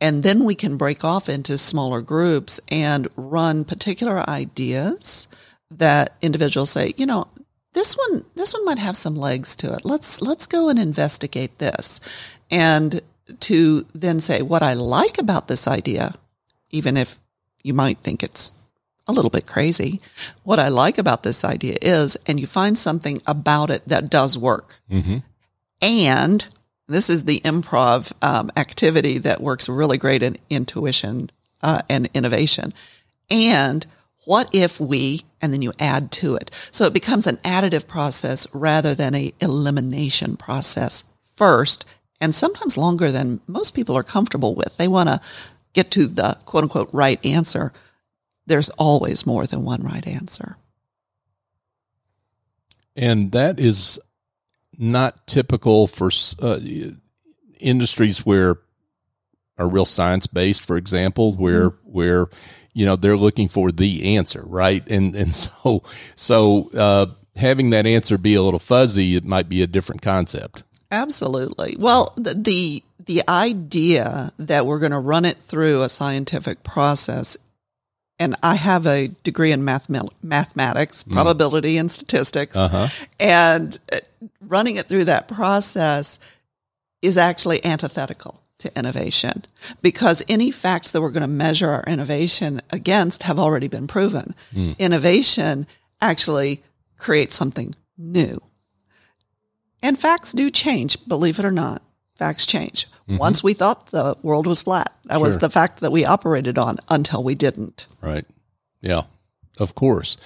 and 0.00 0.22
then 0.22 0.44
we 0.44 0.54
can 0.54 0.76
break 0.76 1.04
off 1.04 1.28
into 1.28 1.56
smaller 1.56 2.02
groups 2.02 2.60
and 2.70 3.08
run 3.16 3.64
particular 3.64 4.28
ideas 4.28 5.28
that 5.70 6.14
individuals 6.20 6.70
say, 6.70 6.92
you 6.96 7.06
know, 7.06 7.28
this 7.72 7.94
one 7.94 8.22
this 8.34 8.54
one 8.54 8.64
might 8.64 8.78
have 8.78 8.96
some 8.96 9.14
legs 9.14 9.56
to 9.56 9.72
it. 9.72 9.84
Let's 9.84 10.20
let's 10.20 10.46
go 10.46 10.68
and 10.68 10.78
investigate 10.78 11.58
this. 11.58 12.00
And 12.50 13.00
to 13.40 13.84
then 13.92 14.20
say 14.20 14.42
what 14.42 14.62
I 14.62 14.74
like 14.74 15.18
about 15.18 15.48
this 15.48 15.66
idea, 15.66 16.14
even 16.70 16.96
if 16.96 17.18
you 17.62 17.74
might 17.74 17.98
think 17.98 18.22
it's 18.22 18.54
a 19.08 19.12
little 19.12 19.30
bit 19.30 19.46
crazy, 19.46 20.00
what 20.42 20.58
I 20.58 20.68
like 20.68 20.98
about 20.98 21.22
this 21.22 21.44
idea 21.44 21.76
is, 21.80 22.16
and 22.26 22.40
you 22.40 22.46
find 22.46 22.76
something 22.76 23.22
about 23.26 23.70
it 23.70 23.86
that 23.88 24.10
does 24.10 24.36
work. 24.36 24.76
And 25.80 26.46
this 26.88 27.10
is 27.10 27.24
the 27.24 27.40
improv 27.40 28.12
um, 28.22 28.50
activity 28.56 29.18
that 29.18 29.40
works 29.40 29.68
really 29.68 29.98
great 29.98 30.22
in 30.22 30.38
intuition 30.50 31.30
uh, 31.62 31.82
and 31.88 32.08
innovation. 32.14 32.72
And 33.30 33.86
what 34.24 34.48
if 34.52 34.80
we, 34.80 35.22
and 35.40 35.52
then 35.52 35.62
you 35.62 35.72
add 35.78 36.10
to 36.12 36.34
it. 36.34 36.50
So 36.70 36.84
it 36.84 36.94
becomes 36.94 37.26
an 37.26 37.36
additive 37.38 37.86
process 37.86 38.46
rather 38.52 38.94
than 38.94 39.14
a 39.14 39.32
elimination 39.40 40.36
process 40.36 41.04
first, 41.22 41.84
and 42.20 42.34
sometimes 42.34 42.76
longer 42.76 43.12
than 43.12 43.40
most 43.46 43.72
people 43.72 43.96
are 43.96 44.02
comfortable 44.02 44.54
with. 44.54 44.76
They 44.76 44.88
want 44.88 45.08
to 45.08 45.20
get 45.72 45.90
to 45.92 46.06
the 46.06 46.38
quote 46.44 46.64
unquote 46.64 46.90
right 46.92 47.24
answer. 47.24 47.72
There's 48.46 48.70
always 48.70 49.26
more 49.26 49.46
than 49.46 49.64
one 49.64 49.82
right 49.82 50.06
answer. 50.06 50.56
and 52.96 53.32
that 53.32 53.60
is 53.60 54.00
not 54.78 55.26
typical 55.26 55.86
for 55.86 56.10
uh, 56.42 56.58
industries 57.60 58.24
where 58.26 58.56
are 59.58 59.68
real 59.68 59.86
science 59.86 60.26
based 60.26 60.64
for 60.64 60.76
example 60.76 61.34
where 61.34 61.70
where 61.84 62.26
you 62.74 62.84
know 62.84 62.96
they're 62.96 63.16
looking 63.16 63.48
for 63.48 63.72
the 63.72 64.16
answer 64.16 64.42
right 64.44 64.86
and 64.88 65.14
and 65.16 65.34
so 65.44 65.82
so 66.14 66.70
uh, 66.74 67.06
having 67.36 67.70
that 67.70 67.86
answer 67.86 68.18
be 68.18 68.34
a 68.34 68.42
little 68.42 68.58
fuzzy 68.60 69.16
it 69.16 69.24
might 69.24 69.48
be 69.48 69.62
a 69.62 69.66
different 69.66 70.02
concept 70.02 70.64
Absolutely. 70.90 71.76
Well, 71.78 72.12
the 72.16 72.34
the, 72.34 72.82
the 73.04 73.22
idea 73.28 74.32
that 74.38 74.66
we're 74.66 74.78
going 74.78 74.92
to 74.92 74.98
run 74.98 75.24
it 75.24 75.36
through 75.36 75.82
a 75.82 75.88
scientific 75.88 76.62
process, 76.62 77.36
and 78.18 78.34
I 78.42 78.54
have 78.54 78.86
a 78.86 79.08
degree 79.22 79.52
in 79.52 79.64
math, 79.64 79.88
mathematics, 80.22 81.02
probability, 81.04 81.76
and 81.76 81.90
statistics, 81.90 82.56
uh-huh 82.56 82.88
and 83.20 83.78
uh, 83.92 83.98
running 84.40 84.76
it 84.76 84.86
through 84.86 85.04
that 85.04 85.28
process 85.28 86.18
is 87.02 87.16
actually 87.16 87.64
antithetical 87.64 88.40
to 88.58 88.78
innovation 88.78 89.44
because 89.82 90.22
any 90.28 90.50
facts 90.50 90.90
that 90.90 91.02
we're 91.02 91.10
going 91.10 91.20
to 91.20 91.26
measure 91.28 91.68
our 91.68 91.84
innovation 91.86 92.60
against 92.70 93.24
have 93.24 93.38
already 93.38 93.68
been 93.68 93.86
proven. 93.86 94.34
Innovation 94.78 95.66
actually 96.00 96.62
creates 96.96 97.34
something 97.36 97.74
new. 97.98 98.40
And 99.86 99.96
facts 99.96 100.32
do 100.32 100.50
change, 100.50 101.06
believe 101.06 101.38
it 101.38 101.44
or 101.44 101.52
not. 101.52 101.80
Facts 102.16 102.44
change. 102.44 102.88
Once 103.08 103.44
we 103.44 103.54
thought 103.54 103.86
the 103.86 104.16
world 104.20 104.48
was 104.48 104.62
flat. 104.62 104.92
That 105.04 105.20
was 105.20 105.38
the 105.38 105.48
fact 105.48 105.78
that 105.78 105.92
we 105.92 106.04
operated 106.04 106.58
on 106.58 106.78
until 106.88 107.22
we 107.22 107.36
didn't. 107.36 107.86
Right. 108.00 108.24
Yeah, 108.80 109.02
of 109.60 109.76
course. 109.76 110.16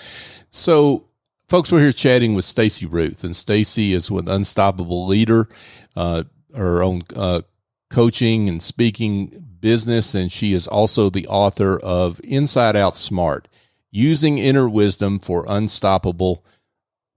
So, 0.51 1.05
folks, 1.47 1.71
we're 1.71 1.81
here 1.83 1.93
chatting 1.93 2.35
with 2.35 2.47
Stacy 2.47 2.87
Ruth, 2.87 3.23
and 3.23 3.37
Stacy 3.37 3.93
is 3.93 4.09
an 4.09 4.31
Unstoppable 4.31 5.07
Leader, 5.07 5.47
uh, 5.95 6.25
her 6.57 6.83
own 6.83 7.03
uh, 7.15 7.43
coaching 7.91 8.49
and 8.49 8.63
speaking 8.63 9.45
business, 9.61 10.15
and 10.15 10.33
she 10.33 10.55
is 10.55 10.67
also 10.67 11.11
the 11.11 11.27
author 11.29 11.79
of 11.79 12.19
Inside 12.25 12.77
Out 12.77 12.97
Smart: 12.97 13.47
Using 13.91 14.39
Inner 14.39 14.71
Wisdom 14.71 15.19
for 15.19 15.45
Unstoppable 15.47 16.47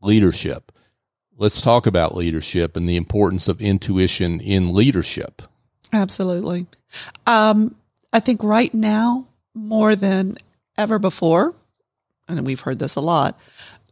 Leadership. 0.02 0.73
Let's 1.38 1.62
talk 1.62 1.88
about 1.88 2.16
leadership 2.16 2.78
and 2.78 2.88
the 2.88 2.96
importance 2.96 3.48
of 3.48 3.62
intuition 3.62 4.40
in 4.40 4.74
leadership. 4.74 5.42
Absolutely. 5.92 6.68
Um, 7.26 7.76
I 8.12 8.20
think 8.20 8.44
right 8.44 8.74
now, 8.74 9.28
more 9.54 9.96
than 9.96 10.36
ever 10.78 11.00
before, 11.00 11.56
and 12.28 12.46
we've 12.46 12.62
heard 12.62 12.80
this 12.80 12.96
a 12.96 13.02
lot, 13.02 13.40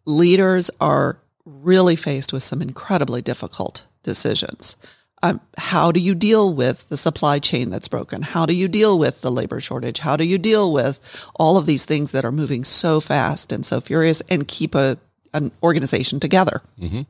leaders 0.05 0.71
are 0.79 1.19
really 1.45 1.95
faced 1.95 2.31
with 2.31 2.43
some 2.43 2.61
incredibly 2.61 3.21
difficult 3.21 3.85
decisions. 4.03 4.75
Um, 5.23 5.39
how 5.57 5.91
do 5.91 5.99
you 5.99 6.15
deal 6.15 6.51
with 6.53 6.89
the 6.89 6.97
supply 6.97 7.37
chain 7.37 7.69
that's 7.69 7.87
broken? 7.87 8.23
How 8.23 8.47
do 8.47 8.55
you 8.55 8.67
deal 8.67 8.97
with 8.97 9.21
the 9.21 9.31
labor 9.31 9.59
shortage? 9.59 9.99
How 9.99 10.17
do 10.17 10.27
you 10.27 10.39
deal 10.39 10.73
with 10.73 11.27
all 11.35 11.57
of 11.57 11.67
these 11.67 11.85
things 11.85 12.11
that 12.11 12.25
are 12.25 12.31
moving 12.31 12.63
so 12.63 12.99
fast 12.99 13.51
and 13.51 13.63
so 13.63 13.79
furious 13.79 14.21
and 14.29 14.47
keep 14.47 14.73
a 14.73 14.97
an 15.33 15.51
organization 15.63 16.19
together? 16.19 16.61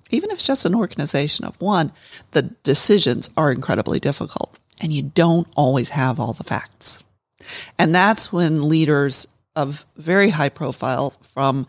Even 0.10 0.30
if 0.32 0.38
it's 0.38 0.48
just 0.48 0.66
an 0.66 0.76
organization 0.76 1.46
of 1.46 1.60
one, 1.62 1.92
the 2.32 2.44
decisions 2.64 3.30
are 3.36 3.52
incredibly 3.52 4.00
difficult 4.00 4.58
and 4.82 4.92
you 4.92 5.02
don't 5.02 5.48
always 5.56 5.90
have 5.90 6.20
all 6.20 6.34
the 6.34 6.44
facts. 6.44 7.04
And 7.78 7.94
that's 7.94 8.32
when 8.32 8.68
leaders 8.68 9.28
of 9.56 9.86
very 9.98 10.30
high 10.30 10.50
profile 10.50 11.12
from, 11.22 11.68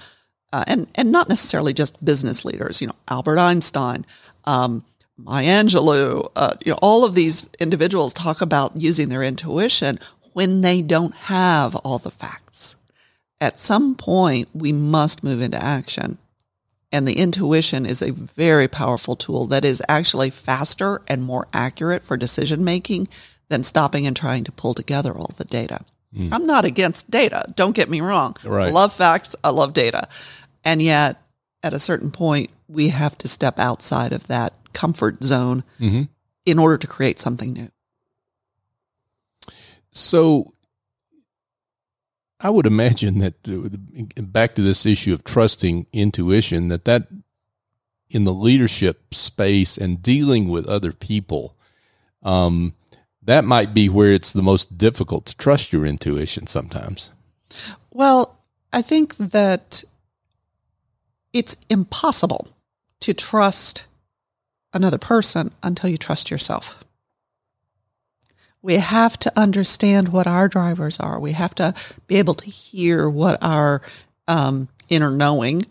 uh, 0.53 0.65
and, 0.67 0.89
and 0.95 1.11
not 1.11 1.29
necessarily 1.29 1.73
just 1.73 2.03
business 2.05 2.45
leaders, 2.45 2.81
you 2.81 2.87
know, 2.87 2.97
Albert 3.09 3.39
Einstein, 3.39 4.07
um, 4.45 4.85
Maya 5.17 5.63
Angelou, 5.63 6.31
uh, 6.37 6.55
you 6.65 6.73
know, 6.73 6.79
all 6.83 7.05
of 7.05 7.15
these 7.15 7.47
individuals 7.61 8.13
talk 8.13 8.41
about 8.41 8.77
using 8.77 9.09
their 9.09 9.23
intuition 9.23 9.99
when 10.33 10.63
they 10.63 10.83
don't 10.83 11.15
have 11.15 11.77
all 11.77 11.99
the 11.99 12.11
facts. 12.11 12.77
At 13.41 13.59
some 13.59 13.95
point, 13.95 14.49
we 14.55 14.73
must 14.73 15.25
move 15.25 15.43
into 15.43 15.63
action. 15.63 16.19
And 16.93 17.09
the 17.09 17.19
intuition 17.19 17.87
is 17.87 18.03
a 18.03 18.13
very 18.13 18.69
powerful 18.69 19.17
tool 19.17 19.47
that 19.47 19.65
is 19.65 19.83
actually 19.89 20.31
faster 20.31 21.01
and 21.09 21.23
more 21.23 21.49
accurate 21.55 22.05
for 22.05 22.19
decision 22.19 22.63
making 22.63 23.09
than 23.49 23.65
stopping 23.65 24.07
and 24.07 24.15
trying 24.15 24.45
to 24.45 24.53
pull 24.53 24.75
together 24.75 25.17
all 25.17 25.33
the 25.37 25.45
data. 25.45 25.85
Hmm. 26.15 26.33
I'm 26.33 26.47
not 26.47 26.67
against 26.67 27.11
data. 27.11 27.45
Don't 27.57 27.75
get 27.75 27.89
me 27.89 28.03
wrong. 28.03 28.37
Right. 28.45 28.69
I 28.69 28.71
love 28.71 28.93
facts. 28.93 29.35
I 29.43 29.49
love 29.51 29.73
data. 29.73 30.07
And 30.65 30.83
yet, 30.83 31.23
at 31.63 31.73
a 31.73 31.79
certain 31.79 32.11
point, 32.11 32.51
we 32.69 32.89
have 32.89 33.17
to 33.19 33.29
step 33.29 33.59
outside 33.59 34.13
of 34.13 34.29
that 34.29 34.53
comfort 34.73 35.23
zone 35.25 35.65
mm-hmm. 35.81 36.03
in 36.45 36.59
order 36.59 36.77
to 36.77 36.87
create 36.87 37.19
something 37.19 37.53
new. 37.53 37.69
So 39.93 40.53
I 42.43 42.51
would 42.51 42.67
imagine 42.67 43.19
that 43.21 43.35
uh, 43.49 44.23
back 44.23 44.55
to 44.57 44.63
this 44.63 44.85
issue 44.85 45.15
of 45.15 45.25
trusting 45.25 45.87
intuition 45.93 46.69
that 46.69 46.85
that 46.85 47.09
in 48.11 48.25
the 48.25 48.35
leadership 48.35 49.15
space 49.15 49.79
and 49.79 50.03
dealing 50.03 50.49
with 50.49 50.67
other 50.67 50.93
people 50.93 51.57
um, 52.23 52.75
that 53.23 53.45
might 53.45 53.73
be 53.73 53.89
where 53.89 54.13
it's 54.13 54.33
the 54.33 54.43
most 54.43 54.77
difficult 54.77 55.27
to 55.27 55.37
trust 55.37 55.73
your 55.73 55.87
intuition 55.87 56.47
sometimes. 56.47 57.13
Well, 57.93 58.39
I 58.73 58.83
think 58.83 59.17
that 59.17 59.85
it's 61.33 61.57
impossible 61.69 62.49
to 63.01 63.15
trust 63.15 63.87
another 64.73 64.99
person 64.99 65.53
until 65.63 65.91
you 65.91 65.97
trust 65.97 66.31
yourself. 66.31 66.83
We 68.63 68.75
have 68.77 69.19
to 69.21 69.33
understand 69.39 70.09
what 70.11 70.27
our 70.27 70.49
drivers 70.49 71.01
are. 71.01 71.19
We 71.19 71.33
have 71.33 71.55
to 71.57 71.75
be 72.07 72.17
able 72.17 72.35
to 72.35 72.49
hear 72.49 73.11
what 73.11 73.43
our 73.43 73.83
um, 74.29 74.69
inner 74.89 75.11
knowing 75.11 75.67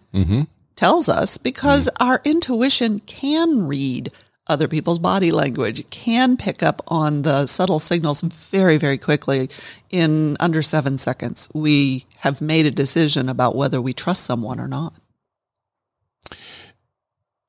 tells 0.76 1.08
us 1.08 1.38
because 1.38 1.90
our 2.00 2.22
intuition 2.26 3.00
can 3.00 3.66
read 3.68 4.12
other 4.48 4.68
people's 4.68 5.00
body 5.00 5.32
language, 5.32 5.90
can 5.90 6.36
pick 6.36 6.62
up 6.62 6.82
on 6.88 7.22
the 7.22 7.48
subtle 7.48 7.80
signals 7.80 8.22
very, 8.22 8.78
very 8.78 8.98
quickly 8.98 9.50
in 9.90 10.36
under 10.40 10.62
seven 10.62 10.98
seconds. 10.98 11.48
We 11.54 12.06
have 12.18 12.42
made 12.42 12.66
a 12.66 12.72
decision 12.72 13.30
about 13.30 13.56
whether 13.56 13.82
we 13.82 13.94
trust 13.94 14.26
someone 14.26 14.60
or 14.60 14.68
not. 14.68 15.00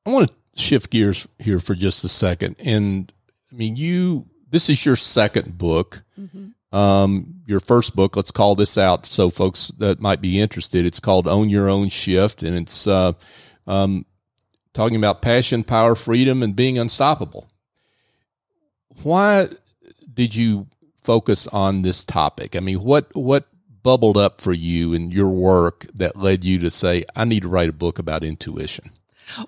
I 0.05 0.11
want 0.11 0.29
to 0.29 0.61
shift 0.61 0.91
gears 0.91 1.27
here 1.39 1.59
for 1.59 1.75
just 1.75 2.03
a 2.03 2.09
second. 2.09 2.55
And 2.59 3.11
I 3.51 3.55
mean, 3.55 3.75
you, 3.75 4.27
this 4.53 4.69
is 4.69 4.85
your 4.85 4.95
second 4.95 5.57
book. 5.57 6.03
Mm-hmm. 6.17 6.77
Um, 6.77 7.41
your 7.47 7.59
first 7.59 7.95
book, 7.95 8.15
let's 8.15 8.31
call 8.31 8.55
this 8.55 8.77
out 8.77 9.05
so 9.05 9.29
folks 9.29 9.67
that 9.79 9.99
might 9.99 10.21
be 10.21 10.39
interested. 10.39 10.85
It's 10.85 10.99
called 10.99 11.27
Own 11.27 11.49
Your 11.49 11.67
Own 11.67 11.89
Shift, 11.89 12.43
and 12.43 12.55
it's 12.55 12.87
uh, 12.87 13.13
um, 13.67 14.05
talking 14.73 14.95
about 14.95 15.23
passion, 15.23 15.63
power, 15.63 15.95
freedom, 15.95 16.43
and 16.43 16.55
being 16.55 16.77
unstoppable. 16.77 17.49
Why 19.01 19.49
did 20.13 20.35
you 20.35 20.67
focus 21.01 21.47
on 21.47 21.81
this 21.81 22.05
topic? 22.05 22.55
I 22.55 22.59
mean, 22.59 22.77
what 22.77 23.13
what 23.15 23.47
bubbled 23.81 24.17
up 24.17 24.39
for 24.39 24.53
you 24.53 24.93
in 24.93 25.11
your 25.11 25.29
work 25.29 25.85
that 25.95 26.15
led 26.15 26.43
you 26.43 26.59
to 26.59 26.69
say, 26.71 27.03
I 27.15 27.25
need 27.25 27.41
to 27.41 27.49
write 27.49 27.69
a 27.69 27.73
book 27.73 27.97
about 27.97 28.23
intuition? 28.23 28.85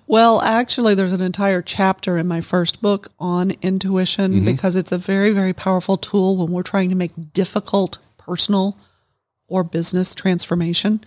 Well, 0.06 0.40
actually, 0.40 0.94
there's 0.94 1.12
an 1.12 1.20
entire 1.20 1.62
chapter 1.62 2.16
in 2.16 2.26
my 2.26 2.40
first 2.40 2.82
book 2.82 3.08
on 3.18 3.52
intuition 3.62 4.32
mm-hmm. 4.32 4.44
because 4.44 4.76
it's 4.76 4.92
a 4.92 4.98
very, 4.98 5.30
very 5.30 5.52
powerful 5.52 5.96
tool 5.96 6.36
when 6.36 6.52
we're 6.52 6.62
trying 6.62 6.90
to 6.90 6.96
make 6.96 7.32
difficult 7.32 7.98
personal 8.18 8.76
or 9.48 9.64
business 9.64 10.14
transformation. 10.14 11.04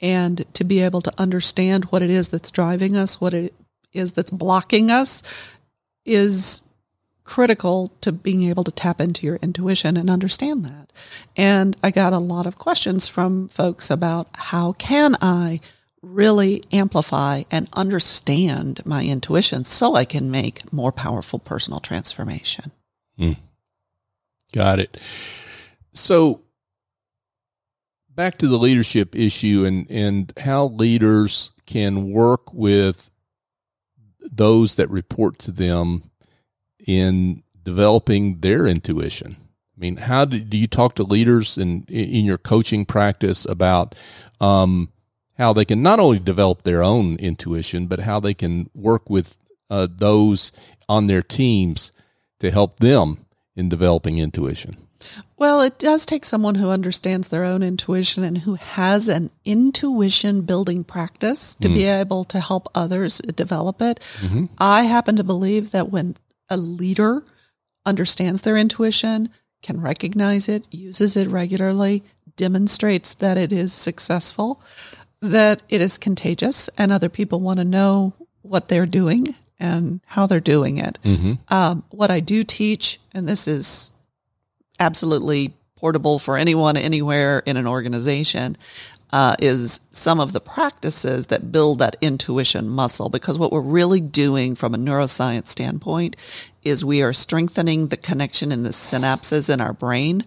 And 0.00 0.44
to 0.54 0.64
be 0.64 0.80
able 0.80 1.00
to 1.02 1.12
understand 1.18 1.86
what 1.86 2.02
it 2.02 2.10
is 2.10 2.28
that's 2.28 2.50
driving 2.50 2.96
us, 2.96 3.20
what 3.20 3.32
it 3.32 3.54
is 3.92 4.12
that's 4.12 4.30
blocking 4.30 4.90
us, 4.90 5.22
is 6.04 6.62
critical 7.24 7.90
to 8.02 8.12
being 8.12 8.42
able 8.42 8.64
to 8.64 8.70
tap 8.70 9.00
into 9.00 9.26
your 9.26 9.36
intuition 9.36 9.96
and 9.96 10.10
understand 10.10 10.64
that. 10.64 10.92
And 11.36 11.76
I 11.82 11.90
got 11.90 12.12
a 12.12 12.18
lot 12.18 12.46
of 12.46 12.58
questions 12.58 13.08
from 13.08 13.48
folks 13.48 13.90
about 13.90 14.28
how 14.34 14.72
can 14.72 15.16
I 15.20 15.60
really 16.04 16.62
amplify 16.72 17.42
and 17.50 17.68
understand 17.72 18.84
my 18.84 19.04
intuition 19.04 19.64
so 19.64 19.94
I 19.94 20.04
can 20.04 20.30
make 20.30 20.72
more 20.72 20.92
powerful 20.92 21.38
personal 21.38 21.80
transformation. 21.80 22.70
Mm. 23.18 23.38
Got 24.52 24.80
it. 24.80 25.00
So 25.92 26.42
back 28.14 28.38
to 28.38 28.48
the 28.48 28.58
leadership 28.58 29.16
issue 29.16 29.64
and, 29.66 29.90
and 29.90 30.32
how 30.38 30.66
leaders 30.66 31.52
can 31.66 32.08
work 32.08 32.52
with 32.52 33.10
those 34.20 34.76
that 34.76 34.90
report 34.90 35.38
to 35.38 35.52
them 35.52 36.10
in 36.86 37.42
developing 37.62 38.40
their 38.40 38.66
intuition. 38.66 39.36
I 39.76 39.80
mean, 39.80 39.96
how 39.96 40.24
do, 40.24 40.38
do 40.38 40.56
you 40.56 40.66
talk 40.66 40.94
to 40.96 41.02
leaders 41.02 41.58
in 41.58 41.84
in 41.88 42.24
your 42.24 42.38
coaching 42.38 42.84
practice 42.84 43.44
about 43.44 43.94
um, 44.40 44.92
how 45.38 45.52
they 45.52 45.64
can 45.64 45.82
not 45.82 46.00
only 46.00 46.18
develop 46.18 46.62
their 46.62 46.82
own 46.82 47.16
intuition, 47.16 47.86
but 47.86 48.00
how 48.00 48.20
they 48.20 48.34
can 48.34 48.70
work 48.74 49.10
with 49.10 49.36
uh, 49.70 49.88
those 49.90 50.52
on 50.88 51.06
their 51.06 51.22
teams 51.22 51.92
to 52.40 52.50
help 52.50 52.80
them 52.80 53.26
in 53.56 53.68
developing 53.68 54.18
intuition? 54.18 54.76
Well, 55.36 55.60
it 55.60 55.78
does 55.78 56.06
take 56.06 56.24
someone 56.24 56.54
who 56.54 56.70
understands 56.70 57.28
their 57.28 57.44
own 57.44 57.62
intuition 57.62 58.24
and 58.24 58.38
who 58.38 58.54
has 58.54 59.08
an 59.08 59.30
intuition 59.44 60.42
building 60.42 60.84
practice 60.84 61.54
to 61.56 61.68
mm. 61.68 61.74
be 61.74 61.84
able 61.84 62.24
to 62.24 62.40
help 62.40 62.68
others 62.74 63.18
develop 63.18 63.82
it. 63.82 64.00
Mm-hmm. 64.20 64.46
I 64.58 64.84
happen 64.84 65.16
to 65.16 65.24
believe 65.24 65.72
that 65.72 65.90
when 65.90 66.16
a 66.48 66.56
leader 66.56 67.24
understands 67.84 68.42
their 68.42 68.56
intuition, 68.56 69.28
can 69.62 69.80
recognize 69.80 70.48
it, 70.48 70.68
uses 70.70 71.16
it 71.16 71.28
regularly, 71.28 72.02
demonstrates 72.36 73.14
that 73.14 73.36
it 73.36 73.52
is 73.52 73.72
successful, 73.72 74.62
that 75.24 75.62
it 75.68 75.80
is 75.80 75.96
contagious 75.98 76.68
and 76.76 76.92
other 76.92 77.08
people 77.08 77.40
want 77.40 77.58
to 77.58 77.64
know 77.64 78.12
what 78.42 78.68
they're 78.68 78.86
doing 78.86 79.34
and 79.58 80.00
how 80.06 80.26
they're 80.26 80.40
doing 80.40 80.76
it. 80.76 80.98
Mm-hmm. 81.02 81.34
Um, 81.48 81.82
what 81.90 82.10
I 82.10 82.20
do 82.20 82.44
teach, 82.44 83.00
and 83.14 83.26
this 83.28 83.48
is 83.48 83.92
absolutely 84.78 85.54
portable 85.76 86.18
for 86.18 86.36
anyone, 86.36 86.76
anywhere 86.76 87.42
in 87.46 87.56
an 87.56 87.66
organization, 87.66 88.56
uh, 89.12 89.36
is 89.38 89.80
some 89.92 90.20
of 90.20 90.32
the 90.32 90.40
practices 90.40 91.28
that 91.28 91.52
build 91.52 91.78
that 91.78 91.96
intuition 92.02 92.68
muscle. 92.68 93.08
Because 93.08 93.38
what 93.38 93.52
we're 93.52 93.60
really 93.62 94.00
doing 94.00 94.54
from 94.54 94.74
a 94.74 94.78
neuroscience 94.78 95.48
standpoint 95.48 96.16
is 96.62 96.84
we 96.84 97.02
are 97.02 97.12
strengthening 97.12 97.88
the 97.88 97.96
connection 97.96 98.52
in 98.52 98.62
the 98.62 98.70
synapses 98.70 99.52
in 99.52 99.60
our 99.60 99.72
brain, 99.72 100.24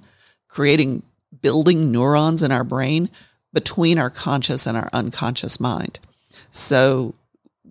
creating, 0.47 1.03
building 1.41 1.91
neurons 1.91 2.41
in 2.41 2.51
our 2.51 2.63
brain 2.63 3.09
between 3.53 3.97
our 3.97 4.09
conscious 4.09 4.67
and 4.67 4.77
our 4.77 4.89
unconscious 4.93 5.59
mind. 5.59 5.99
So 6.51 7.15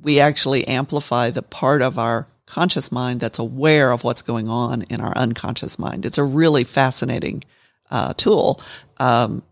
we 0.02 0.20
actually 0.20 0.66
amplify 0.68 1.30
the 1.30 1.42
part 1.42 1.82
of 1.82 1.98
our 1.98 2.28
conscious 2.46 2.92
mind 2.92 3.20
that's 3.20 3.38
aware 3.38 3.90
of 3.90 4.04
what's 4.04 4.22
going 4.22 4.48
on 4.48 4.82
in 4.82 5.00
our 5.00 5.16
unconscious 5.16 5.78
mind. 5.78 6.06
It's 6.06 6.18
a 6.18 6.24
really 6.24 6.64
fascinating 6.64 7.42
uh, 7.90 8.14
tool. 8.14 8.60
Um, 8.98 9.42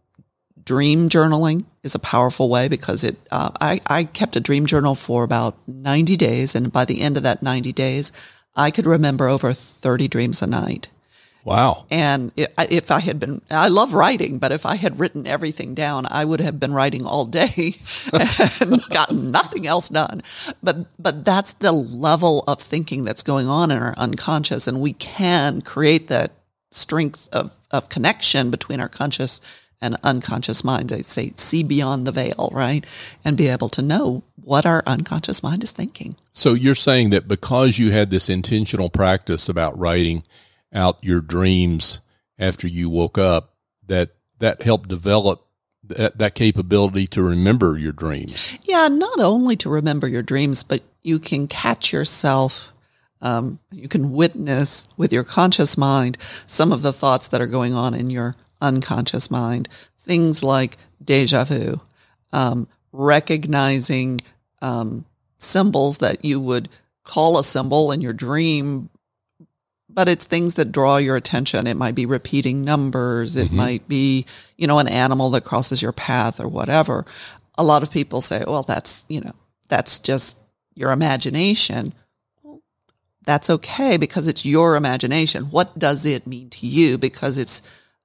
dream 0.65 1.09
journaling 1.09 1.65
is 1.83 1.95
a 1.95 1.99
powerful 1.99 2.49
way 2.49 2.69
because 2.69 3.05
it. 3.05 3.17
Uh, 3.31 3.51
I, 3.61 3.81
I 3.87 4.05
kept 4.05 4.37
a 4.37 4.41
dream 4.41 4.67
journal 4.67 4.95
for 4.95 5.25
about 5.25 5.57
ninety 5.67 6.17
days, 6.17 6.55
and 6.55 6.73
by 6.73 6.85
the 6.85 7.01
end 7.01 7.17
of 7.17 7.23
that 7.25 7.43
ninety 7.43 7.73
days, 7.73 8.13
I 8.57 8.71
could 8.71 8.87
remember 8.87 9.29
over 9.29 9.53
thirty 9.53 10.09
dreams 10.09 10.41
a 10.41 10.47
night. 10.47 10.89
Wow. 11.45 11.85
And 11.91 12.33
if 12.37 12.91
I 12.91 13.01
had 13.01 13.21
been, 13.21 13.43
I 13.51 13.69
love 13.69 13.93
writing, 13.93 14.39
but 14.39 14.51
if 14.51 14.65
I 14.65 14.77
had 14.77 14.99
written 14.99 15.27
everything 15.27 15.75
down, 15.75 16.07
I 16.11 16.25
would 16.25 16.41
have 16.41 16.59
been 16.59 16.73
writing 16.73 17.05
all 17.05 17.27
day 17.27 17.77
and 18.61 18.83
gotten 18.89 19.31
nothing 19.31 19.67
else 19.67 19.91
done. 19.91 20.23
But, 20.63 20.87
but 20.99 21.25
that's 21.25 21.53
the 21.55 21.73
level 21.73 22.45
of 22.49 22.61
thinking 22.61 23.05
that's 23.05 23.23
going 23.23 23.47
on 23.47 23.71
in 23.71 23.83
our 23.83 23.95
unconscious. 23.99 24.67
And 24.67 24.81
we 24.81 24.95
can 24.95 25.61
create 25.61 26.09
that 26.09 26.33
strength 26.71 27.29
of, 27.31 27.55
of 27.71 27.91
connection 27.91 28.51
between 28.51 28.81
our 28.81 28.89
conscious 28.89 29.43
and 29.83 29.99
unconscious 30.03 30.65
mind. 30.65 30.93
I 30.93 31.01
say 31.01 31.33
see 31.37 31.63
beyond 31.63 32.07
the 32.07 32.13
veil, 32.13 32.49
right? 32.53 32.87
And 33.23 33.37
be 33.37 33.49
able 33.49 33.69
to 33.71 33.83
know 33.83 34.23
what 34.43 34.65
our 34.65 34.83
unconscious 34.87 35.43
mind 35.43 35.63
is 35.63 35.73
thinking. 35.73 36.17
So 36.33 36.55
you're 36.55 36.75
saying 36.75 37.11
that 37.11 37.29
because 37.29 37.79
you 37.79 37.91
had 37.91 38.11
this 38.11 38.31
intentional 38.31 38.89
practice 38.89 39.49
about 39.49 39.79
writing, 39.79 40.23
out 40.75 40.99
your 41.03 41.21
dreams 41.21 42.01
after 42.39 42.67
you 42.67 42.91
woke 42.91 43.19
up 43.19 43.55
that 43.87 44.11
that 44.39 44.63
helped 44.63 44.89
develop 44.89 45.47
that, 45.85 46.19
that 46.19 46.35
capability 46.35 47.07
to 47.07 47.23
remember 47.23 47.79
your 47.79 47.93
dreams. 47.93 48.59
Yeah 48.63 48.89
not 48.89 49.21
only 49.21 49.57
to 49.57 49.69
remember 49.69 50.09
your 50.09 50.23
dreams 50.23 50.63
but 50.63 50.83
you 51.03 51.19
can 51.19 51.47
catch 51.47 51.93
yourself 51.93 52.73
um, 53.21 53.59
you 53.71 53.89
can 53.89 54.13
witness 54.13 54.87
with 54.97 55.13
your 55.13 55.25
conscious 55.25 55.79
mind 55.79 56.19
some 56.47 56.73
of 56.73 56.83
the 56.83 56.93
thoughts 56.93 57.29
that 57.29 57.41
are 57.41 57.47
going 57.47 57.75
on 57.75 57.95
in 57.95 58.11
your 58.11 58.35
unconscious 58.61 59.31
mind. 59.31 59.69
Things 59.99 60.43
like 60.43 60.77
deja 61.03 61.45
vu 61.45 61.81
um, 62.33 62.69
recognizing 62.93 64.21
um, 64.61 65.05
symbols 65.39 65.99
that 65.99 66.25
you 66.25 66.41
would 66.41 66.69
call 67.05 67.39
a 67.39 67.45
symbol 67.45 67.93
in 67.93 68.01
your 68.01 68.13
dream 68.13 68.91
but 69.95 70.09
it's 70.09 70.25
things 70.25 70.55
that 70.55 70.73
draw 70.73 70.97
your 70.97 71.17
attention. 71.17 71.67
It 71.67 71.77
might 71.77 71.95
be 71.95 72.07
repeating 72.07 72.65
numbers. 72.65 73.37
It 73.37 73.47
mm-hmm. 73.47 73.57
might 73.57 73.89
be, 73.89 74.27
you 74.57 74.67
know, 74.67 74.79
an 74.79 74.89
animal 74.89 75.31
that 75.31 75.45
crosses 75.45 75.81
your 75.81 75.93
path 75.93 76.41
or 76.41 76.49
whatever. 76.49 77.07
A 77.57 77.63
lot 77.63 77.83
of 77.83 77.91
people 77.91 78.21
say, 78.21 78.43
well, 78.47 78.65
that's, 78.65 79.05
you 79.09 79.21
know, 79.21 79.35
that's 79.69 79.99
just 80.01 80.39
your 80.75 80.91
imagination. 80.91 81.95
Well, 82.43 82.63
that's 83.25 83.49
okay 83.49 83.97
because 83.97 84.27
it's 84.27 84.45
your 84.45 84.75
imagination. 84.75 85.45
What 85.45 85.79
does 85.79 86.05
it 86.05 86.27
mean 86.27 86.51
to 86.51 86.67
you? 86.67 86.99
Because 86.99 87.39
it's 87.39 87.63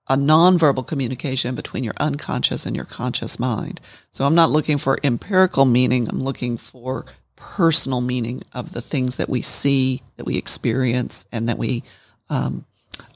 a 0.07 0.15
nonverbal 0.15 0.87
communication 0.87 1.55
between 1.55 1.83
your 1.83 1.93
unconscious 1.99 2.65
and 2.65 2.75
your 2.75 2.85
conscious 2.85 3.39
mind. 3.39 3.79
So 4.11 4.25
I'm 4.25 4.35
not 4.35 4.49
looking 4.49 4.77
for 4.77 4.99
empirical 5.03 5.65
meaning. 5.65 6.07
I'm 6.09 6.21
looking 6.21 6.57
for 6.57 7.05
personal 7.39 8.01
meaning 8.01 8.41
of 8.53 8.73
the 8.73 8.81
things 8.81 9.15
that 9.15 9.29
we 9.29 9.41
see, 9.41 10.03
that 10.17 10.25
we 10.25 10.37
experience, 10.37 11.25
and 11.31 11.49
that 11.49 11.57
we 11.57 11.83
um, 12.29 12.65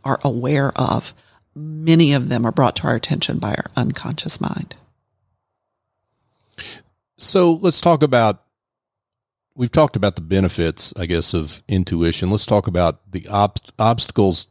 are 0.03 0.19
aware 0.23 0.71
of. 0.75 1.13
Many 1.55 2.13
of 2.13 2.29
them 2.29 2.45
are 2.45 2.51
brought 2.51 2.75
to 2.77 2.87
our 2.87 2.95
attention 2.95 3.37
by 3.37 3.49
our 3.49 3.65
unconscious 3.75 4.41
mind. 4.41 4.75
So 7.17 7.53
let's 7.53 7.81
talk 7.81 8.01
about. 8.01 8.39
We've 9.55 9.71
talked 9.71 9.95
about 9.95 10.15
the 10.15 10.21
benefits, 10.21 10.95
I 10.97 11.05
guess, 11.05 11.35
of 11.35 11.61
intuition. 11.67 12.31
Let's 12.31 12.47
talk 12.47 12.65
about 12.65 13.11
the 13.11 13.27
ob- 13.29 13.59
obstacles 13.77 14.47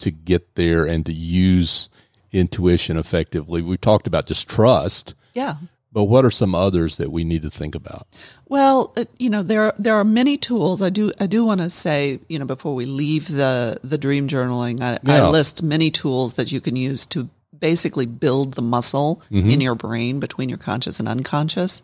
to 0.00 0.10
get 0.10 0.56
there 0.56 0.86
and 0.86 1.06
to 1.06 1.12
use 1.12 1.88
intuition 2.32 2.96
effectively. 2.96 3.62
We 3.62 3.76
talked 3.76 4.08
about 4.08 4.26
just 4.26 4.48
trust. 4.48 5.14
Yeah. 5.34 5.54
But 5.92 6.04
what 6.04 6.24
are 6.24 6.30
some 6.30 6.54
others 6.54 6.96
that 6.98 7.10
we 7.10 7.24
need 7.24 7.42
to 7.42 7.50
think 7.50 7.74
about? 7.74 8.06
Well, 8.48 8.92
uh, 8.96 9.04
you 9.18 9.28
know, 9.30 9.42
there 9.42 9.72
there 9.78 9.94
are 9.94 10.04
many 10.04 10.36
tools. 10.36 10.82
I 10.82 10.90
do 10.90 11.12
I 11.20 11.26
do 11.26 11.44
want 11.44 11.60
to 11.60 11.70
say, 11.70 12.20
you 12.28 12.38
know, 12.38 12.44
before 12.44 12.74
we 12.74 12.86
leave 12.86 13.28
the 13.28 13.78
the 13.82 13.98
dream 13.98 14.28
journaling, 14.28 14.80
I, 14.80 14.98
Yeah. 15.02 15.26
I 15.26 15.28
list 15.28 15.62
many 15.62 15.90
tools 15.90 16.34
that 16.34 16.52
you 16.52 16.60
can 16.60 16.76
use 16.76 17.06
to 17.06 17.28
basically 17.58 18.06
build 18.06 18.54
the 18.54 18.62
muscle 18.62 19.22
in 19.30 19.60
your 19.60 19.74
brain 19.74 20.18
between 20.20 20.48
your 20.48 20.58
conscious 20.58 20.98
and 20.98 21.08
unconscious. 21.08 21.82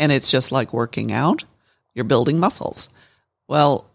And 0.00 0.12
it's 0.12 0.30
just 0.30 0.52
like 0.52 0.72
working 0.74 1.10
out. 1.12 1.44
You're 1.94 2.04
building 2.04 2.38
muscles. 2.38 2.88
Well, 3.48 3.86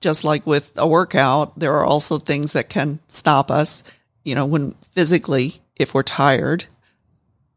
just 0.00 0.24
like 0.24 0.46
with 0.46 0.72
a 0.76 0.86
workout, 0.88 1.58
there 1.58 1.74
are 1.74 1.84
also 1.84 2.18
things 2.18 2.52
that 2.52 2.68
can 2.68 3.00
stop 3.08 3.50
us. 3.50 3.82
You 4.24 4.34
know, 4.34 4.46
when 4.46 4.72
physically, 4.92 5.60
if 5.76 5.92
we're 5.92 6.02
tired, 6.04 6.64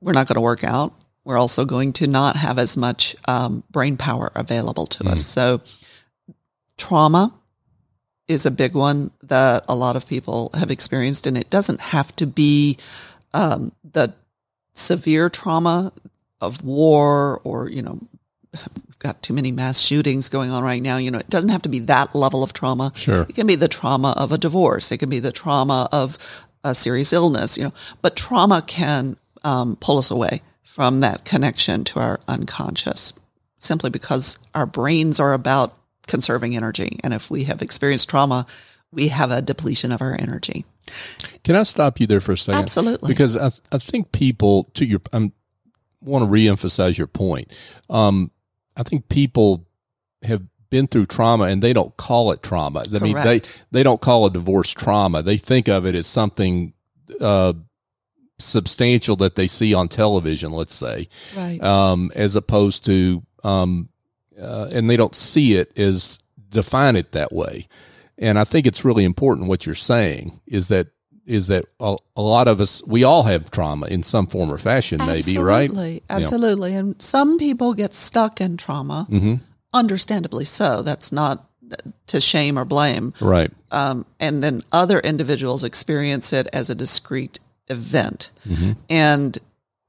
we're 0.01 0.13
not 0.13 0.27
going 0.27 0.35
to 0.35 0.41
work 0.41 0.63
out. 0.63 0.93
We're 1.23 1.37
also 1.37 1.65
going 1.65 1.93
to 1.93 2.07
not 2.07 2.35
have 2.35 2.57
as 2.57 2.75
much 2.75 3.15
um, 3.27 3.63
brain 3.69 3.95
power 3.97 4.31
available 4.35 4.87
to 4.87 5.07
us. 5.09 5.23
So, 5.25 5.61
trauma 6.77 7.33
is 8.27 8.45
a 8.45 8.51
big 8.51 8.73
one 8.75 9.11
that 9.23 9.63
a 9.67 9.75
lot 9.75 9.95
of 9.95 10.07
people 10.07 10.49
have 10.55 10.71
experienced, 10.71 11.27
and 11.27 11.37
it 11.37 11.49
doesn't 11.49 11.79
have 11.81 12.15
to 12.17 12.25
be 12.27 12.77
um, 13.33 13.71
the 13.83 14.13
severe 14.73 15.29
trauma 15.29 15.91
of 16.39 16.63
war 16.63 17.39
or 17.43 17.69
you 17.69 17.81
know 17.81 17.99
we've 18.87 18.97
got 18.99 19.21
too 19.21 19.33
many 19.33 19.51
mass 19.51 19.79
shootings 19.79 20.27
going 20.29 20.49
on 20.49 20.63
right 20.63 20.81
now 20.81 20.97
you 20.97 21.11
know 21.11 21.19
it 21.19 21.29
doesn't 21.29 21.49
have 21.51 21.61
to 21.61 21.69
be 21.69 21.77
that 21.79 22.15
level 22.15 22.41
of 22.41 22.51
trauma 22.53 22.91
Sure. 22.95 23.23
it 23.23 23.35
can 23.35 23.45
be 23.45 23.55
the 23.55 23.67
trauma 23.67 24.13
of 24.17 24.31
a 24.31 24.37
divorce 24.37 24.91
it 24.91 24.97
can 24.97 25.09
be 25.09 25.19
the 25.19 25.31
trauma 25.31 25.87
of 25.91 26.17
a 26.63 26.73
serious 26.73 27.11
illness 27.13 27.57
you 27.57 27.63
know 27.65 27.73
but 28.01 28.15
trauma 28.15 28.63
can 28.65 29.17
um, 29.43 29.75
pull 29.77 29.97
us 29.97 30.11
away 30.11 30.41
from 30.63 31.01
that 31.01 31.25
connection 31.25 31.83
to 31.83 31.99
our 31.99 32.19
unconscious 32.27 33.13
simply 33.57 33.89
because 33.89 34.39
our 34.55 34.65
brains 34.65 35.19
are 35.19 35.33
about 35.33 35.77
conserving 36.07 36.55
energy 36.55 36.99
and 37.03 37.13
if 37.13 37.29
we 37.29 37.43
have 37.43 37.61
experienced 37.61 38.09
trauma 38.09 38.45
we 38.91 39.09
have 39.09 39.31
a 39.31 39.41
depletion 39.41 39.91
of 39.91 40.01
our 40.01 40.15
energy 40.19 40.65
Can 41.43 41.55
I 41.55 41.63
stop 41.63 41.99
you 41.99 42.07
there 42.07 42.21
for 42.21 42.33
a 42.33 42.37
second? 42.37 42.61
Absolutely. 42.61 43.07
Because 43.09 43.37
I, 43.37 43.51
I 43.71 43.77
think 43.77 44.11
people 44.11 44.65
to 44.75 44.85
your 44.85 45.01
I 45.13 45.31
want 46.01 46.25
to 46.25 46.31
reemphasize 46.31 46.97
your 46.97 47.07
point. 47.07 47.51
Um, 47.89 48.31
I 48.75 48.83
think 48.83 49.09
people 49.09 49.67
have 50.23 50.43
been 50.69 50.87
through 50.87 51.05
trauma 51.05 51.45
and 51.45 51.61
they 51.61 51.73
don't 51.73 51.95
call 51.97 52.31
it 52.31 52.41
trauma. 52.41 52.83
I 52.93 52.99
mean, 52.99 53.15
they 53.15 53.41
they 53.71 53.83
don't 53.83 54.01
call 54.01 54.25
a 54.25 54.31
divorce 54.31 54.71
trauma. 54.71 55.21
They 55.21 55.37
think 55.37 55.67
of 55.67 55.85
it 55.85 55.95
as 55.95 56.07
something 56.07 56.73
uh, 57.19 57.53
substantial 58.41 59.15
that 59.17 59.35
they 59.35 59.47
see 59.47 59.73
on 59.73 59.87
television. 59.87 60.51
Let's 60.51 60.75
say, 60.75 61.07
right 61.37 61.61
um, 61.63 62.11
as 62.15 62.35
opposed 62.35 62.85
to, 62.85 63.23
um, 63.43 63.89
uh, 64.41 64.69
and 64.71 64.89
they 64.89 64.97
don't 64.97 65.15
see 65.15 65.55
it 65.55 65.77
as 65.77 66.19
define 66.49 66.95
it 66.95 67.11
that 67.13 67.31
way. 67.31 67.67
And 68.17 68.37
I 68.37 68.43
think 68.43 68.67
it's 68.67 68.85
really 68.85 69.03
important 69.03 69.47
what 69.47 69.65
you're 69.65 69.75
saying 69.75 70.41
is 70.45 70.67
that 70.67 70.87
is 71.25 71.47
that 71.47 71.65
a, 71.79 71.95
a 72.17 72.21
lot 72.21 72.47
of 72.47 72.59
us 72.59 72.83
we 72.85 73.03
all 73.03 73.23
have 73.23 73.49
trauma 73.51 73.87
in 73.87 74.03
some 74.03 74.27
form 74.27 74.51
or 74.51 74.57
fashion, 74.57 74.97
maybe 74.99 75.37
right? 75.37 75.69
Absolutely, 75.69 76.03
absolutely. 76.09 76.75
And 76.75 77.01
some 77.01 77.37
people 77.37 77.73
get 77.73 77.93
stuck 77.93 78.41
in 78.41 78.57
trauma, 78.57 79.07
Mm-hmm. 79.09 79.35
understandably 79.73 80.45
so. 80.45 80.81
That's 80.81 81.11
not 81.11 81.47
to 82.07 82.19
shame 82.19 82.59
or 82.59 82.65
blame. 82.65 83.13
Right. 83.21 83.49
Um, 83.71 84.05
and 84.19 84.43
then 84.43 84.61
other 84.73 84.99
individuals 84.99 85.63
experience 85.63 86.33
it 86.33 86.47
as 86.51 86.69
a 86.69 86.75
discrete 86.75 87.39
event. 87.71 88.31
Mm-hmm. 88.47 88.73
And 88.89 89.37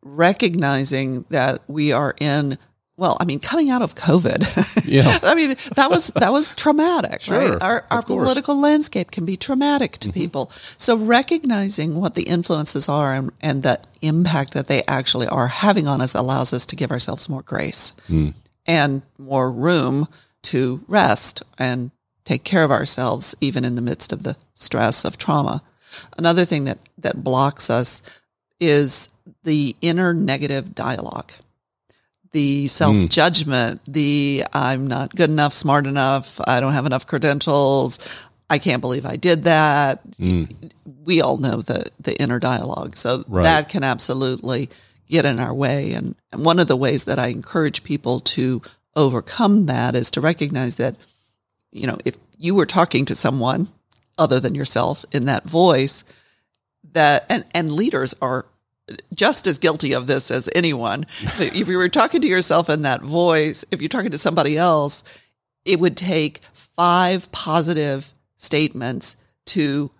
recognizing 0.02 1.24
that 1.30 1.62
we 1.68 1.92
are 1.92 2.14
in, 2.20 2.58
well, 2.96 3.16
I 3.20 3.24
mean, 3.24 3.40
coming 3.40 3.70
out 3.70 3.82
of 3.82 3.94
COVID, 3.94 4.84
Yeah. 4.84 5.18
I 5.22 5.34
mean, 5.34 5.54
that 5.76 5.90
was 5.90 6.08
that 6.08 6.32
was 6.32 6.54
traumatic, 6.54 7.20
Sure, 7.22 7.52
right? 7.52 7.62
Our, 7.62 7.86
our 7.90 8.02
political 8.02 8.60
landscape 8.60 9.10
can 9.10 9.24
be 9.24 9.36
traumatic 9.36 9.92
to 9.98 10.12
people. 10.12 10.50
So 10.76 10.96
recognizing 10.96 11.94
what 12.00 12.14
the 12.14 12.24
influences 12.24 12.88
are 12.88 13.14
and, 13.14 13.32
and 13.40 13.62
the 13.62 13.80
impact 14.02 14.52
that 14.54 14.66
they 14.66 14.82
actually 14.86 15.28
are 15.28 15.48
having 15.48 15.88
on 15.88 16.00
us 16.00 16.14
allows 16.14 16.52
us 16.52 16.66
to 16.66 16.76
give 16.76 16.90
ourselves 16.90 17.28
more 17.28 17.42
grace 17.42 17.94
and 18.66 19.02
more 19.18 19.50
room 19.50 20.08
to 20.42 20.82
rest 20.88 21.42
and 21.58 21.90
take 22.24 22.44
care 22.44 22.64
of 22.64 22.70
ourselves, 22.70 23.34
even 23.40 23.64
in 23.64 23.74
the 23.76 23.82
midst 23.82 24.12
of 24.12 24.24
the 24.24 24.36
stress 24.54 25.04
of 25.04 25.16
trauma. 25.16 25.62
Another 26.16 26.44
thing 26.44 26.64
that, 26.64 26.78
that 26.98 27.22
blocks 27.22 27.70
us 27.70 28.02
is 28.60 29.08
the 29.44 29.74
inner 29.80 30.14
negative 30.14 30.74
dialogue 30.74 31.32
the 32.32 32.66
self 32.68 33.08
judgment, 33.08 33.80
hmm. 33.84 33.92
the 33.92 34.44
I'm 34.52 34.86
not 34.86 35.14
good 35.14 35.30
enough, 35.30 35.52
smart 35.52 35.86
enough, 35.86 36.40
I 36.46 36.60
don't 36.60 36.72
have 36.72 36.86
enough 36.86 37.06
credentials, 37.06 37.98
I 38.50 38.58
can't 38.58 38.80
believe 38.80 39.06
I 39.06 39.16
did 39.16 39.44
that. 39.44 40.00
Hmm. 40.18 40.44
We 41.04 41.20
all 41.20 41.36
know 41.36 41.62
the 41.62 41.86
the 42.00 42.20
inner 42.20 42.38
dialogue, 42.38 42.96
so 42.96 43.24
Right. 43.28 43.44
that 43.44 43.68
can 43.68 43.84
absolutely 43.84 44.68
get 45.08 45.24
in 45.24 45.40
our 45.40 45.54
way. 45.54 45.92
And, 45.92 46.14
and 46.32 46.44
one 46.44 46.58
of 46.58 46.68
the 46.68 46.76
ways 46.76 47.04
that 47.04 47.18
I 47.18 47.28
encourage 47.28 47.84
people 47.84 48.20
to 48.20 48.62
overcome 48.96 49.66
that 49.66 49.94
is 49.94 50.10
to 50.12 50.20
recognize 50.20 50.76
that 50.76 50.96
you 51.70 51.86
know 51.86 51.98
if 52.04 52.16
you 52.38 52.54
were 52.54 52.66
talking 52.66 53.04
to 53.06 53.14
someone 53.14 53.68
other 54.18 54.38
than 54.40 54.54
yourself 54.54 55.04
in 55.12 55.24
that 55.26 55.44
voice, 55.44 56.04
that 56.92 57.24
and 57.28 57.44
and 57.54 57.72
leaders 57.72 58.14
are 58.20 58.46
just 59.14 59.46
as 59.46 59.58
guilty 59.58 59.92
of 59.92 60.06
this 60.06 60.30
as 60.30 60.48
anyone. 60.54 61.06
If 61.38 61.68
you 61.68 61.78
were 61.78 61.88
talking 61.88 62.20
to 62.20 62.28
yourself 62.28 62.68
in 62.68 62.82
that 62.82 63.00
voice, 63.02 63.64
if 63.70 63.80
you're 63.80 63.88
talking 63.88 64.10
to 64.10 64.18
somebody 64.18 64.58
else, 64.58 65.02
it 65.64 65.78
would 65.80 65.96
take 65.96 66.40
five 66.52 67.30
positive 67.32 68.12
statements 68.36 69.16
to 69.46 69.90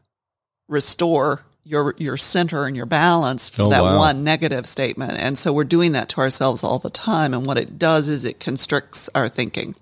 restore 0.68 1.44
your 1.64 1.94
your 1.98 2.16
center 2.16 2.66
and 2.66 2.77
your 2.77 2.87
balance 2.87 3.48
for 3.48 3.62
Oh, 3.62 3.70
that 3.70 3.83
wow. 3.83 3.96
one 3.98 4.25
negative 4.25 4.66
statement. 4.66 5.16
And 5.18 5.38
so 5.38 5.53
we're 5.53 5.64
doing 5.64 5.92
that 5.92 6.09
to 6.11 6.20
ourselves 6.20 6.64
all 6.64 6.79
the 6.81 6.90
time. 6.90 7.33
And 7.35 7.46
what 7.46 7.57
it 7.59 7.79
does 7.79 8.09
is 8.09 8.25
it 8.25 8.40
constricts 8.40 9.09
our 9.14 9.29
thinking. 9.29 9.75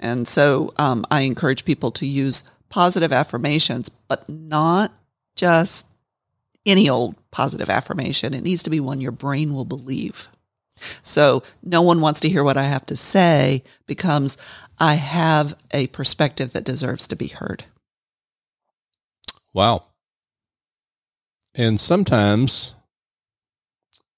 And 0.00 0.26
so 0.26 0.74
um, 0.78 1.04
I 1.12 1.20
encourage 1.22 1.64
people 1.64 1.92
to 1.92 2.06
use 2.06 2.42
positive 2.72 3.12
affirmations, 3.12 3.90
but 4.08 4.26
not 4.30 4.94
just 5.36 5.86
any 6.64 6.88
old 6.88 7.14
positive 7.30 7.68
affirmation. 7.68 8.32
It 8.32 8.42
needs 8.42 8.62
to 8.62 8.70
be 8.70 8.80
one 8.80 8.98
your 8.98 9.12
brain 9.12 9.54
will 9.54 9.66
believe. 9.66 10.28
So 11.02 11.42
no 11.62 11.82
one 11.82 12.00
wants 12.00 12.20
to 12.20 12.30
hear 12.30 12.42
what 12.42 12.56
I 12.56 12.62
have 12.62 12.86
to 12.86 12.96
say 12.96 13.62
becomes 13.86 14.38
I 14.78 14.94
have 14.94 15.54
a 15.72 15.88
perspective 15.88 16.54
that 16.54 16.64
deserves 16.64 17.06
to 17.08 17.16
be 17.16 17.28
heard. 17.28 17.64
Wow. 19.52 19.84
And 21.54 21.78
sometimes 21.78 22.74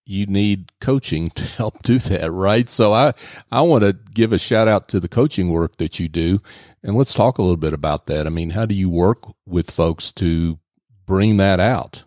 you 0.07 0.27
need 0.27 0.71
coaching 0.81 1.27
to 1.31 1.45
help 1.45 1.83
do 1.83 1.99
that, 1.99 2.31
right? 2.31 2.69
So 2.69 2.93
I 2.93 3.15
I 3.51 3.63
want 3.63 3.83
to 3.83 3.97
give 4.15 4.33
a 4.33 4.39
shout 4.39 4.69
out 4.69 4.87
to 4.89 5.01
the 5.01 5.09
coaching 5.09 5.51
work 5.51 5.79
that 5.79 5.99
you 5.99 6.09
do 6.09 6.41
and 6.85 6.95
let's 6.97 7.15
talk 7.15 7.39
a 7.39 7.43
little 7.43 7.57
bit 7.57 7.73
about 7.73 8.07
that. 8.07 8.27
I 8.27 8.31
mean, 8.31 8.51
how 8.51 8.67
do 8.67 8.75
you 8.75 8.91
work 8.91 9.19
with 9.47 9.71
folks 9.71 10.13
to 10.13 10.59
bring 11.07 11.39
that 11.39 11.59
out? 11.59 12.05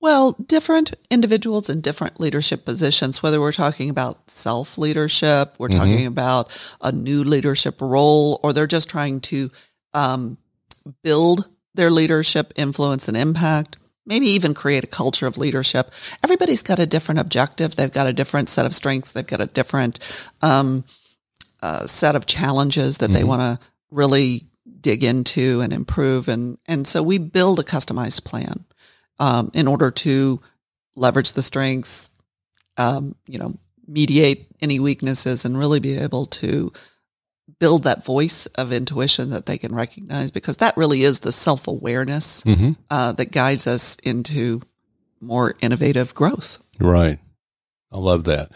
Well, 0.00 0.32
different 0.32 0.94
individuals 1.10 1.70
in 1.70 1.80
different 1.80 2.20
leadership 2.20 2.64
positions, 2.64 3.22
whether 3.22 3.40
we're 3.40 3.52
talking 3.52 3.88
about 3.88 4.30
self 4.30 4.76
leadership, 4.76 5.54
we're 5.58 5.68
talking 5.68 6.06
about 6.06 6.52
a 6.82 6.92
new 6.92 7.24
leadership 7.24 7.80
role, 7.80 8.38
or 8.42 8.52
they're 8.52 8.66
just 8.66 8.90
trying 8.90 9.20
to 9.22 9.50
um, 9.94 10.36
build 11.02 11.48
their 11.74 11.90
leadership 11.90 12.52
influence 12.56 13.08
and 13.08 13.16
impact, 13.16 13.78
maybe 14.04 14.26
even 14.26 14.52
create 14.52 14.84
a 14.84 14.88
culture 14.88 15.26
of 15.26 15.38
leadership. 15.38 15.90
Everybody's 16.22 16.62
got 16.62 16.78
a 16.78 16.86
different 16.86 17.20
objective. 17.20 17.76
They've 17.76 17.90
got 17.90 18.06
a 18.06 18.12
different 18.12 18.50
set 18.50 18.66
of 18.66 18.74
strengths. 18.74 19.12
They've 19.12 19.26
got 19.26 19.40
a 19.40 19.46
different 19.46 20.00
um, 20.42 20.84
uh, 21.62 21.86
set 21.86 22.14
of 22.14 22.26
challenges 22.26 22.98
that 22.98 23.10
they 23.10 23.24
want 23.24 23.40
to 23.40 23.66
really 23.90 24.46
dig 24.80 25.04
into 25.04 25.60
and 25.60 25.72
improve. 25.72 26.28
And, 26.28 26.58
and 26.66 26.86
so 26.86 27.02
we 27.02 27.18
build 27.18 27.58
a 27.58 27.64
customized 27.64 28.24
plan 28.24 28.64
um, 29.18 29.50
in 29.54 29.66
order 29.68 29.90
to 29.90 30.40
leverage 30.96 31.32
the 31.32 31.42
strengths, 31.42 32.10
um, 32.76 33.14
you 33.26 33.38
know, 33.38 33.58
mediate 33.86 34.46
any 34.60 34.80
weaknesses 34.80 35.44
and 35.44 35.58
really 35.58 35.80
be 35.80 35.96
able 35.98 36.26
to 36.26 36.72
build 37.58 37.84
that 37.84 38.04
voice 38.04 38.46
of 38.46 38.72
intuition 38.72 39.30
that 39.30 39.46
they 39.46 39.58
can 39.58 39.74
recognize 39.74 40.30
because 40.30 40.56
that 40.58 40.76
really 40.76 41.02
is 41.02 41.20
the 41.20 41.32
self 41.32 41.68
awareness 41.68 42.42
Mm-hmm. 42.42 42.72
uh, 42.90 43.12
that 43.12 43.30
guides 43.32 43.66
us 43.66 43.96
into 44.02 44.62
more 45.20 45.54
innovative 45.60 46.14
growth. 46.14 46.58
Right. 46.80 47.18
I 47.92 47.98
love 47.98 48.24
that. 48.24 48.50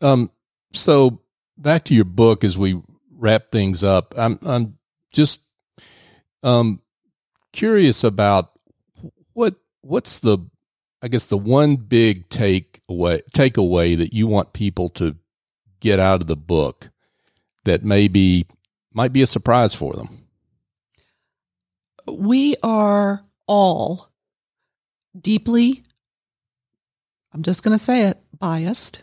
Um, 0.00 0.30
so 0.72 1.20
back 1.56 1.84
to 1.84 1.94
your 1.94 2.04
book 2.04 2.42
as 2.44 2.58
we 2.58 2.80
wrap 3.22 3.50
things 3.50 3.82
up. 3.84 4.12
I'm 4.18 4.38
I'm 4.42 4.76
just 5.12 5.42
um 6.42 6.82
curious 7.52 8.04
about 8.04 8.50
what 9.32 9.54
what's 9.80 10.18
the 10.18 10.38
I 11.00 11.08
guess 11.08 11.26
the 11.26 11.38
one 11.38 11.76
big 11.76 12.28
take 12.28 12.82
away 12.88 13.22
takeaway 13.32 13.96
that 13.96 14.12
you 14.12 14.26
want 14.26 14.52
people 14.52 14.90
to 14.90 15.16
get 15.80 15.98
out 15.98 16.20
of 16.20 16.26
the 16.26 16.36
book 16.36 16.90
that 17.64 17.84
maybe 17.84 18.46
might 18.92 19.12
be 19.12 19.22
a 19.22 19.26
surprise 19.26 19.72
for 19.72 19.94
them? 19.94 20.08
We 22.06 22.56
are 22.62 23.24
all 23.46 24.10
deeply, 25.18 25.84
I'm 27.32 27.42
just 27.42 27.62
going 27.62 27.76
to 27.76 27.82
say 27.82 28.06
it, 28.06 28.18
biased. 28.38 29.02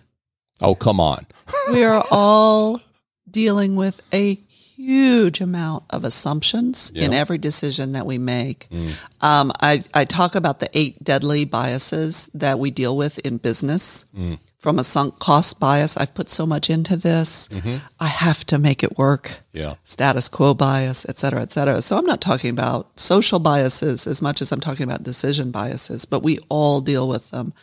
Oh, 0.62 0.75
come 0.75 0.99
on. 0.99 1.25
we 1.71 1.84
are 1.86 2.03
all 2.12 2.82
dealing 3.32 3.76
with 3.76 4.02
a 4.13 4.36
huge 4.76 5.42
amount 5.42 5.84
of 5.89 6.06
assumptions 6.06 6.89
in 6.96 7.13
every 7.13 7.38
decision 7.38 7.92
that 7.92 8.06
we 8.06 8.18
make. 8.18 8.68
Mm. 8.72 9.02
Um, 9.22 9.52
I, 9.60 9.82
I 9.94 10.06
talk 10.06 10.36
about 10.36 10.62
the 10.62 10.70
eight 10.74 11.04
deadly 11.04 11.44
biases 11.44 12.30
that 12.34 12.60
we 12.60 12.72
deal 12.72 12.96
with 12.96 13.20
in 13.20 13.38
business. 13.38 14.06
Mm. 14.18 14.39
From 14.60 14.78
a 14.78 14.84
sunk 14.84 15.20
cost 15.20 15.58
bias, 15.60 15.96
I've 15.96 16.13
put 16.13 16.30
so 16.30 16.46
much 16.46 16.70
into 16.70 16.98
this. 16.98 17.48
Mm-hmm. 17.48 17.78
I 18.00 18.08
have 18.08 18.44
to 18.48 18.58
make 18.58 18.84
it 18.84 18.98
work. 18.98 19.39
Yeah. 19.54 19.76
Status 19.86 20.28
quo 20.28 20.54
bias, 20.54 21.06
et 21.08 21.18
cetera, 21.18 21.42
et 21.42 21.52
cetera. 21.54 21.82
So 21.82 21.98
I'm 21.98 22.06
not 22.06 22.20
talking 22.20 22.50
about 22.50 23.00
social 23.00 23.39
biases 23.39 24.06
as 24.06 24.22
much 24.22 24.42
as 24.42 24.52
I'm 24.52 24.60
talking 24.60 24.84
about 24.84 25.04
decision 25.04 25.52
biases, 25.52 26.04
but 26.04 26.24
we 26.24 26.39
all 26.50 26.82
deal 26.82 27.08
with 27.08 27.32
them. 27.32 27.54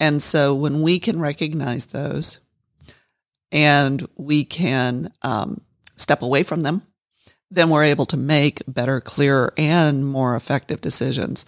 And 0.00 0.22
so 0.22 0.54
when 0.54 0.80
we 0.80 0.98
can 0.98 1.20
recognize 1.20 1.86
those 1.86 2.40
and 3.52 4.06
we 4.16 4.44
can 4.44 5.12
um, 5.22 5.60
step 5.96 6.22
away 6.22 6.42
from 6.42 6.62
them, 6.62 6.82
then 7.50 7.70
we're 7.70 7.84
able 7.84 8.06
to 8.06 8.16
make 8.16 8.62
better, 8.66 9.00
clearer, 9.00 9.52
and 9.56 10.06
more 10.06 10.34
effective 10.36 10.80
decisions. 10.80 11.46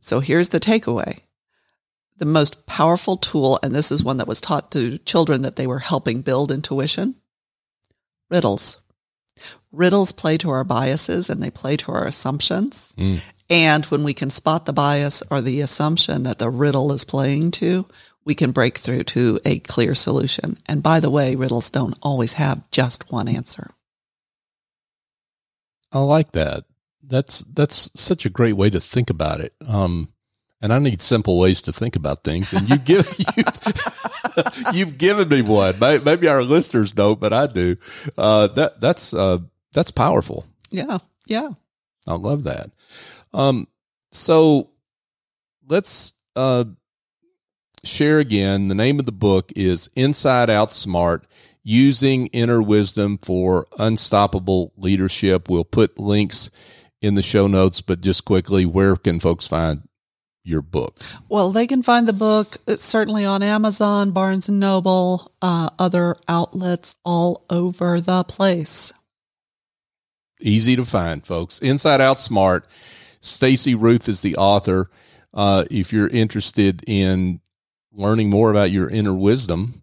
So 0.00 0.20
here's 0.20 0.50
the 0.50 0.60
takeaway. 0.60 1.20
The 2.18 2.26
most 2.26 2.66
powerful 2.66 3.16
tool, 3.16 3.58
and 3.62 3.74
this 3.74 3.92
is 3.92 4.02
one 4.02 4.16
that 4.16 4.26
was 4.26 4.40
taught 4.40 4.70
to 4.72 4.98
children 4.98 5.42
that 5.42 5.56
they 5.56 5.66
were 5.66 5.80
helping 5.80 6.22
build 6.22 6.50
intuition 6.50 7.16
riddles. 8.30 8.80
Riddles 9.70 10.12
play 10.12 10.38
to 10.38 10.50
our 10.50 10.64
biases 10.64 11.28
and 11.28 11.42
they 11.42 11.50
play 11.50 11.76
to 11.76 11.92
our 11.92 12.06
assumptions. 12.06 12.94
Mm. 12.96 13.20
And 13.48 13.84
when 13.86 14.02
we 14.02 14.14
can 14.14 14.30
spot 14.30 14.66
the 14.66 14.72
bias 14.72 15.22
or 15.30 15.40
the 15.40 15.60
assumption 15.60 16.24
that 16.24 16.38
the 16.38 16.50
riddle 16.50 16.90
is 16.92 17.04
playing 17.04 17.52
to, 17.52 17.86
we 18.26 18.34
can 18.34 18.50
break 18.50 18.76
through 18.76 19.04
to 19.04 19.38
a 19.46 19.60
clear 19.60 19.94
solution. 19.94 20.58
And 20.66 20.82
by 20.82 21.00
the 21.00 21.10
way, 21.10 21.36
riddles 21.36 21.70
don't 21.70 21.96
always 22.02 22.34
have 22.34 22.68
just 22.70 23.10
one 23.10 23.28
answer. 23.28 23.70
I 25.92 26.00
like 26.00 26.32
that. 26.32 26.64
That's 27.02 27.38
that's 27.44 27.88
such 27.98 28.26
a 28.26 28.30
great 28.30 28.54
way 28.54 28.68
to 28.68 28.80
think 28.80 29.08
about 29.08 29.40
it. 29.40 29.54
Um, 29.66 30.12
and 30.60 30.72
I 30.72 30.80
need 30.80 31.00
simple 31.00 31.38
ways 31.38 31.62
to 31.62 31.72
think 31.72 31.94
about 31.94 32.24
things. 32.24 32.52
And 32.52 32.68
you 32.68 32.78
give 32.78 33.14
you've, 33.36 34.74
you've 34.74 34.98
given 34.98 35.28
me 35.28 35.42
one. 35.42 35.76
Maybe 35.78 36.26
our 36.26 36.42
listeners 36.42 36.92
don't, 36.92 37.20
but 37.20 37.32
I 37.32 37.46
do. 37.46 37.76
Uh, 38.18 38.48
that 38.48 38.80
that's 38.80 39.14
uh, 39.14 39.38
that's 39.72 39.92
powerful. 39.92 40.44
Yeah, 40.70 40.98
yeah. 41.26 41.50
I 42.08 42.14
love 42.14 42.42
that. 42.42 42.72
Um, 43.32 43.68
so 44.10 44.70
let's 45.68 46.14
uh, 46.34 46.64
share 47.86 48.18
again. 48.18 48.68
The 48.68 48.74
name 48.74 48.98
of 48.98 49.06
the 49.06 49.12
book 49.12 49.52
is 49.56 49.88
Inside 49.94 50.50
Out 50.50 50.70
Smart 50.70 51.26
using 51.62 52.26
inner 52.28 52.62
wisdom 52.62 53.18
for 53.18 53.66
unstoppable 53.78 54.72
leadership. 54.76 55.48
We'll 55.48 55.64
put 55.64 55.98
links 55.98 56.50
in 57.00 57.14
the 57.14 57.22
show 57.22 57.46
notes, 57.46 57.80
but 57.80 58.00
just 58.00 58.24
quickly, 58.24 58.64
where 58.64 58.96
can 58.96 59.18
folks 59.20 59.46
find 59.46 59.82
your 60.44 60.62
book? 60.62 60.98
Well, 61.28 61.50
they 61.50 61.66
can 61.66 61.82
find 61.82 62.06
the 62.06 62.12
book 62.12 62.58
it's 62.66 62.84
certainly 62.84 63.24
on 63.24 63.42
Amazon, 63.42 64.12
Barnes 64.12 64.48
and 64.48 64.60
Noble, 64.60 65.32
uh, 65.42 65.70
other 65.78 66.16
outlets 66.28 66.94
all 67.04 67.44
over 67.50 68.00
the 68.00 68.22
place. 68.24 68.92
Easy 70.40 70.76
to 70.76 70.84
find, 70.84 71.26
folks. 71.26 71.58
Inside 71.58 72.00
Out 72.00 72.20
Smart. 72.20 72.66
Stacy 73.20 73.74
Ruth 73.74 74.08
is 74.08 74.22
the 74.22 74.36
author. 74.36 74.88
Uh, 75.34 75.64
if 75.70 75.92
you're 75.92 76.08
interested 76.08 76.84
in 76.86 77.40
learning 77.96 78.30
more 78.30 78.50
about 78.50 78.70
your 78.70 78.88
inner 78.88 79.14
wisdom, 79.14 79.82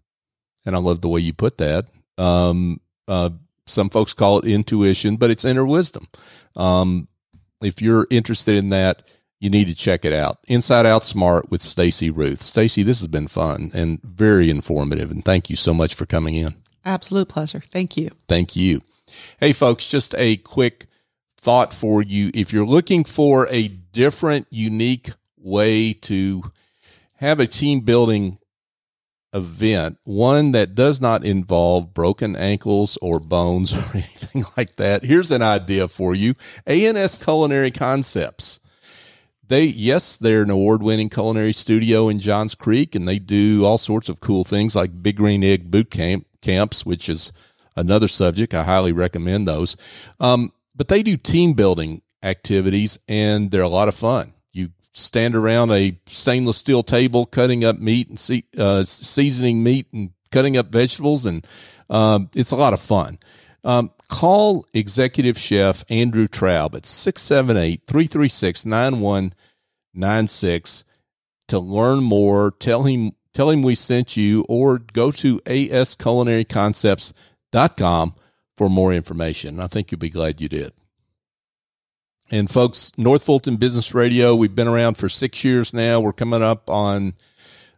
and 0.64 0.74
I 0.74 0.78
love 0.78 1.00
the 1.00 1.08
way 1.08 1.20
you 1.20 1.32
put 1.32 1.58
that. 1.58 1.86
Um, 2.16 2.80
uh, 3.06 3.30
some 3.66 3.90
folks 3.90 4.12
call 4.12 4.38
it 4.38 4.46
intuition, 4.46 5.16
but 5.16 5.30
it's 5.30 5.44
inner 5.44 5.66
wisdom. 5.66 6.06
Um, 6.56 7.08
if 7.62 7.82
you're 7.82 8.06
interested 8.10 8.56
in 8.56 8.68
that, 8.70 9.02
you 9.40 9.50
need 9.50 9.68
to 9.68 9.74
check 9.74 10.04
it 10.04 10.12
out. 10.12 10.38
Inside 10.46 10.86
Out 10.86 11.04
Smart 11.04 11.50
with 11.50 11.60
Stacy 11.60 12.10
Ruth. 12.10 12.42
Stacy, 12.42 12.82
this 12.82 13.00
has 13.00 13.08
been 13.08 13.28
fun 13.28 13.70
and 13.74 14.00
very 14.02 14.48
informative, 14.48 15.10
and 15.10 15.24
thank 15.24 15.50
you 15.50 15.56
so 15.56 15.74
much 15.74 15.94
for 15.94 16.06
coming 16.06 16.34
in. 16.34 16.54
Absolute 16.84 17.28
pleasure. 17.28 17.60
Thank 17.60 17.96
you. 17.96 18.10
Thank 18.28 18.56
you. 18.56 18.82
Hey, 19.38 19.52
folks, 19.52 19.88
just 19.88 20.14
a 20.16 20.36
quick 20.38 20.86
thought 21.38 21.72
for 21.74 22.02
you. 22.02 22.30
If 22.34 22.52
you're 22.52 22.66
looking 22.66 23.04
for 23.04 23.48
a 23.50 23.68
different, 23.68 24.46
unique 24.50 25.10
way 25.36 25.92
to 25.92 26.42
have 27.24 27.40
a 27.40 27.46
team 27.46 27.80
building 27.80 28.38
event, 29.32 29.98
one 30.04 30.52
that 30.52 30.74
does 30.74 31.00
not 31.00 31.24
involve 31.24 31.92
broken 31.92 32.36
ankles 32.36 32.96
or 33.02 33.18
bones 33.18 33.72
or 33.74 33.84
anything 33.94 34.44
like 34.56 34.76
that. 34.76 35.02
Here's 35.02 35.30
an 35.30 35.42
idea 35.42 35.88
for 35.88 36.14
you 36.14 36.34
ANS 36.66 37.22
Culinary 37.22 37.70
Concepts. 37.70 38.60
They, 39.46 39.64
yes, 39.64 40.16
they're 40.16 40.42
an 40.42 40.50
award 40.50 40.82
winning 40.82 41.10
culinary 41.10 41.52
studio 41.52 42.08
in 42.08 42.18
Johns 42.18 42.54
Creek, 42.54 42.94
and 42.94 43.06
they 43.06 43.18
do 43.18 43.64
all 43.66 43.76
sorts 43.76 44.08
of 44.08 44.20
cool 44.20 44.42
things 44.42 44.74
like 44.74 45.02
Big 45.02 45.16
Green 45.16 45.44
Egg 45.44 45.70
Boot 45.70 45.90
Camp 45.90 46.26
camps, 46.40 46.86
which 46.86 47.10
is 47.10 47.30
another 47.76 48.08
subject. 48.08 48.54
I 48.54 48.62
highly 48.62 48.92
recommend 48.92 49.46
those. 49.46 49.76
Um, 50.18 50.52
but 50.74 50.88
they 50.88 51.02
do 51.02 51.18
team 51.18 51.52
building 51.52 52.00
activities, 52.22 52.98
and 53.06 53.50
they're 53.50 53.60
a 53.60 53.68
lot 53.68 53.88
of 53.88 53.94
fun 53.94 54.32
stand 54.94 55.36
around 55.36 55.72
a 55.72 55.98
stainless 56.06 56.56
steel 56.56 56.82
table 56.82 57.26
cutting 57.26 57.62
up 57.64 57.78
meat 57.78 58.08
and 58.08 58.18
see, 58.18 58.44
uh, 58.56 58.84
seasoning 58.84 59.62
meat 59.62 59.88
and 59.92 60.12
cutting 60.30 60.56
up 60.56 60.68
vegetables, 60.68 61.26
and 61.26 61.46
um, 61.90 62.30
it's 62.34 62.52
a 62.52 62.56
lot 62.56 62.72
of 62.72 62.80
fun. 62.80 63.18
Um, 63.62 63.90
call 64.08 64.64
Executive 64.72 65.36
Chef 65.38 65.84
Andrew 65.90 66.28
Traub 66.28 66.74
at 66.74 66.86
678 66.86 67.82
336 67.86 68.64
9196 68.64 70.84
to 71.48 71.58
learn 71.58 72.02
more. 72.02 72.52
Tell 72.52 72.84
him, 72.84 73.12
tell 73.32 73.50
him 73.50 73.60
we 73.62 73.74
sent 73.74 74.16
you, 74.16 74.46
or 74.48 74.78
go 74.78 75.10
to 75.10 75.40
asculinaryconcepts.com 75.40 78.14
for 78.56 78.68
more 78.68 78.92
information. 78.92 79.58
I 79.60 79.66
think 79.66 79.90
you'll 79.90 79.98
be 79.98 80.10
glad 80.10 80.40
you 80.40 80.48
did. 80.48 80.72
And 82.30 82.50
folks, 82.50 82.90
North 82.96 83.24
Fulton 83.24 83.56
Business 83.56 83.94
Radio, 83.94 84.34
we've 84.34 84.54
been 84.54 84.68
around 84.68 84.96
for 84.96 85.08
six 85.08 85.44
years 85.44 85.74
now. 85.74 86.00
We're 86.00 86.12
coming 86.12 86.42
up 86.42 86.70
on 86.70 87.14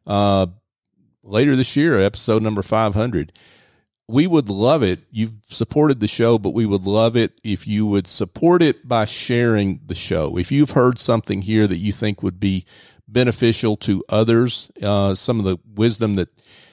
uh, 0.06 0.46
later 1.24 1.56
this 1.56 1.76
year, 1.76 2.00
episode 2.00 2.42
number 2.42 2.62
500. 2.62 3.32
We 4.08 4.28
would 4.28 4.48
love 4.48 4.84
it. 4.84 5.00
You've 5.10 5.34
supported 5.48 5.98
the 5.98 6.06
show, 6.06 6.38
but 6.38 6.54
we 6.54 6.64
would 6.64 6.86
love 6.86 7.16
it 7.16 7.40
if 7.42 7.66
you 7.66 7.86
would 7.86 8.06
support 8.06 8.62
it 8.62 8.86
by 8.86 9.04
sharing 9.04 9.80
the 9.84 9.96
show. 9.96 10.38
If 10.38 10.52
you've 10.52 10.70
heard 10.70 11.00
something 11.00 11.42
here 11.42 11.66
that 11.66 11.78
you 11.78 11.90
think 11.90 12.22
would 12.22 12.38
be 12.38 12.66
beneficial 13.08 13.76
to 13.78 14.04
others, 14.08 14.70
uh, 14.80 15.16
some 15.16 15.40
of 15.40 15.44
the 15.44 15.58
wisdom 15.74 16.14
that 16.16 16.28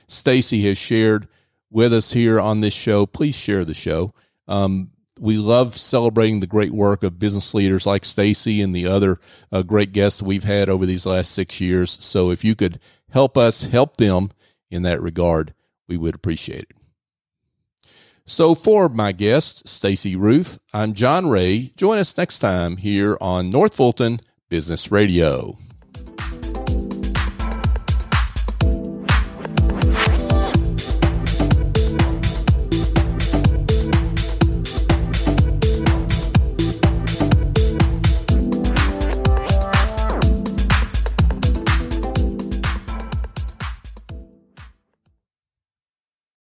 Stacy 0.08 0.62
has 0.68 0.78
shared 0.78 1.28
with 1.72 1.92
us 1.92 2.14
here 2.14 2.40
on 2.40 2.60
this 2.60 2.76
show, 2.76 3.08
please 3.08 3.36
share 3.36 3.66
the 3.66 3.74
show. 3.74 4.14
Um, 4.48 4.92
we 5.24 5.38
love 5.38 5.78
celebrating 5.78 6.42
the 6.42 6.48
great 6.48 6.74
work 6.74 7.02
of 7.02 7.18
business 7.18 7.54
leaders 7.54 7.88
like 7.88 8.04
Stacy 8.04 8.62
and 8.62 8.76
the 8.76 8.86
other 8.86 9.22
uh, 9.54 9.62
great 9.62 9.94
guests 9.94 10.22
we've 10.22 10.44
had 10.44 10.68
over 10.68 10.86
these 10.86 11.06
last 11.06 11.32
six 11.32 11.62
years. 11.62 11.92
So 12.04 12.30
if 12.30 12.44
you 12.44 12.56
could 12.56 12.78
help 13.10 13.38
us 13.38 13.64
help 13.64 13.96
them 13.96 14.32
in 14.70 14.82
that 14.82 15.02
regard, 15.02 15.54
we 15.88 15.96
would 15.96 16.14
appreciate 16.14 16.64
it. 16.64 17.88
So 18.26 18.54
for 18.54 18.90
my 18.90 19.14
guest, 19.14 19.66
Stacy 19.66 20.18
Ruth, 20.18 20.60
I'm 20.74 20.92
John 20.92 21.30
Ray. 21.30 21.72
Join 21.78 22.00
us 22.00 22.18
next 22.18 22.40
time 22.40 22.76
here 22.76 23.18
on 23.22 23.50
North 23.50 23.76
Fulton 23.76 24.20
Business 24.50 24.92
Radio. 24.92 25.58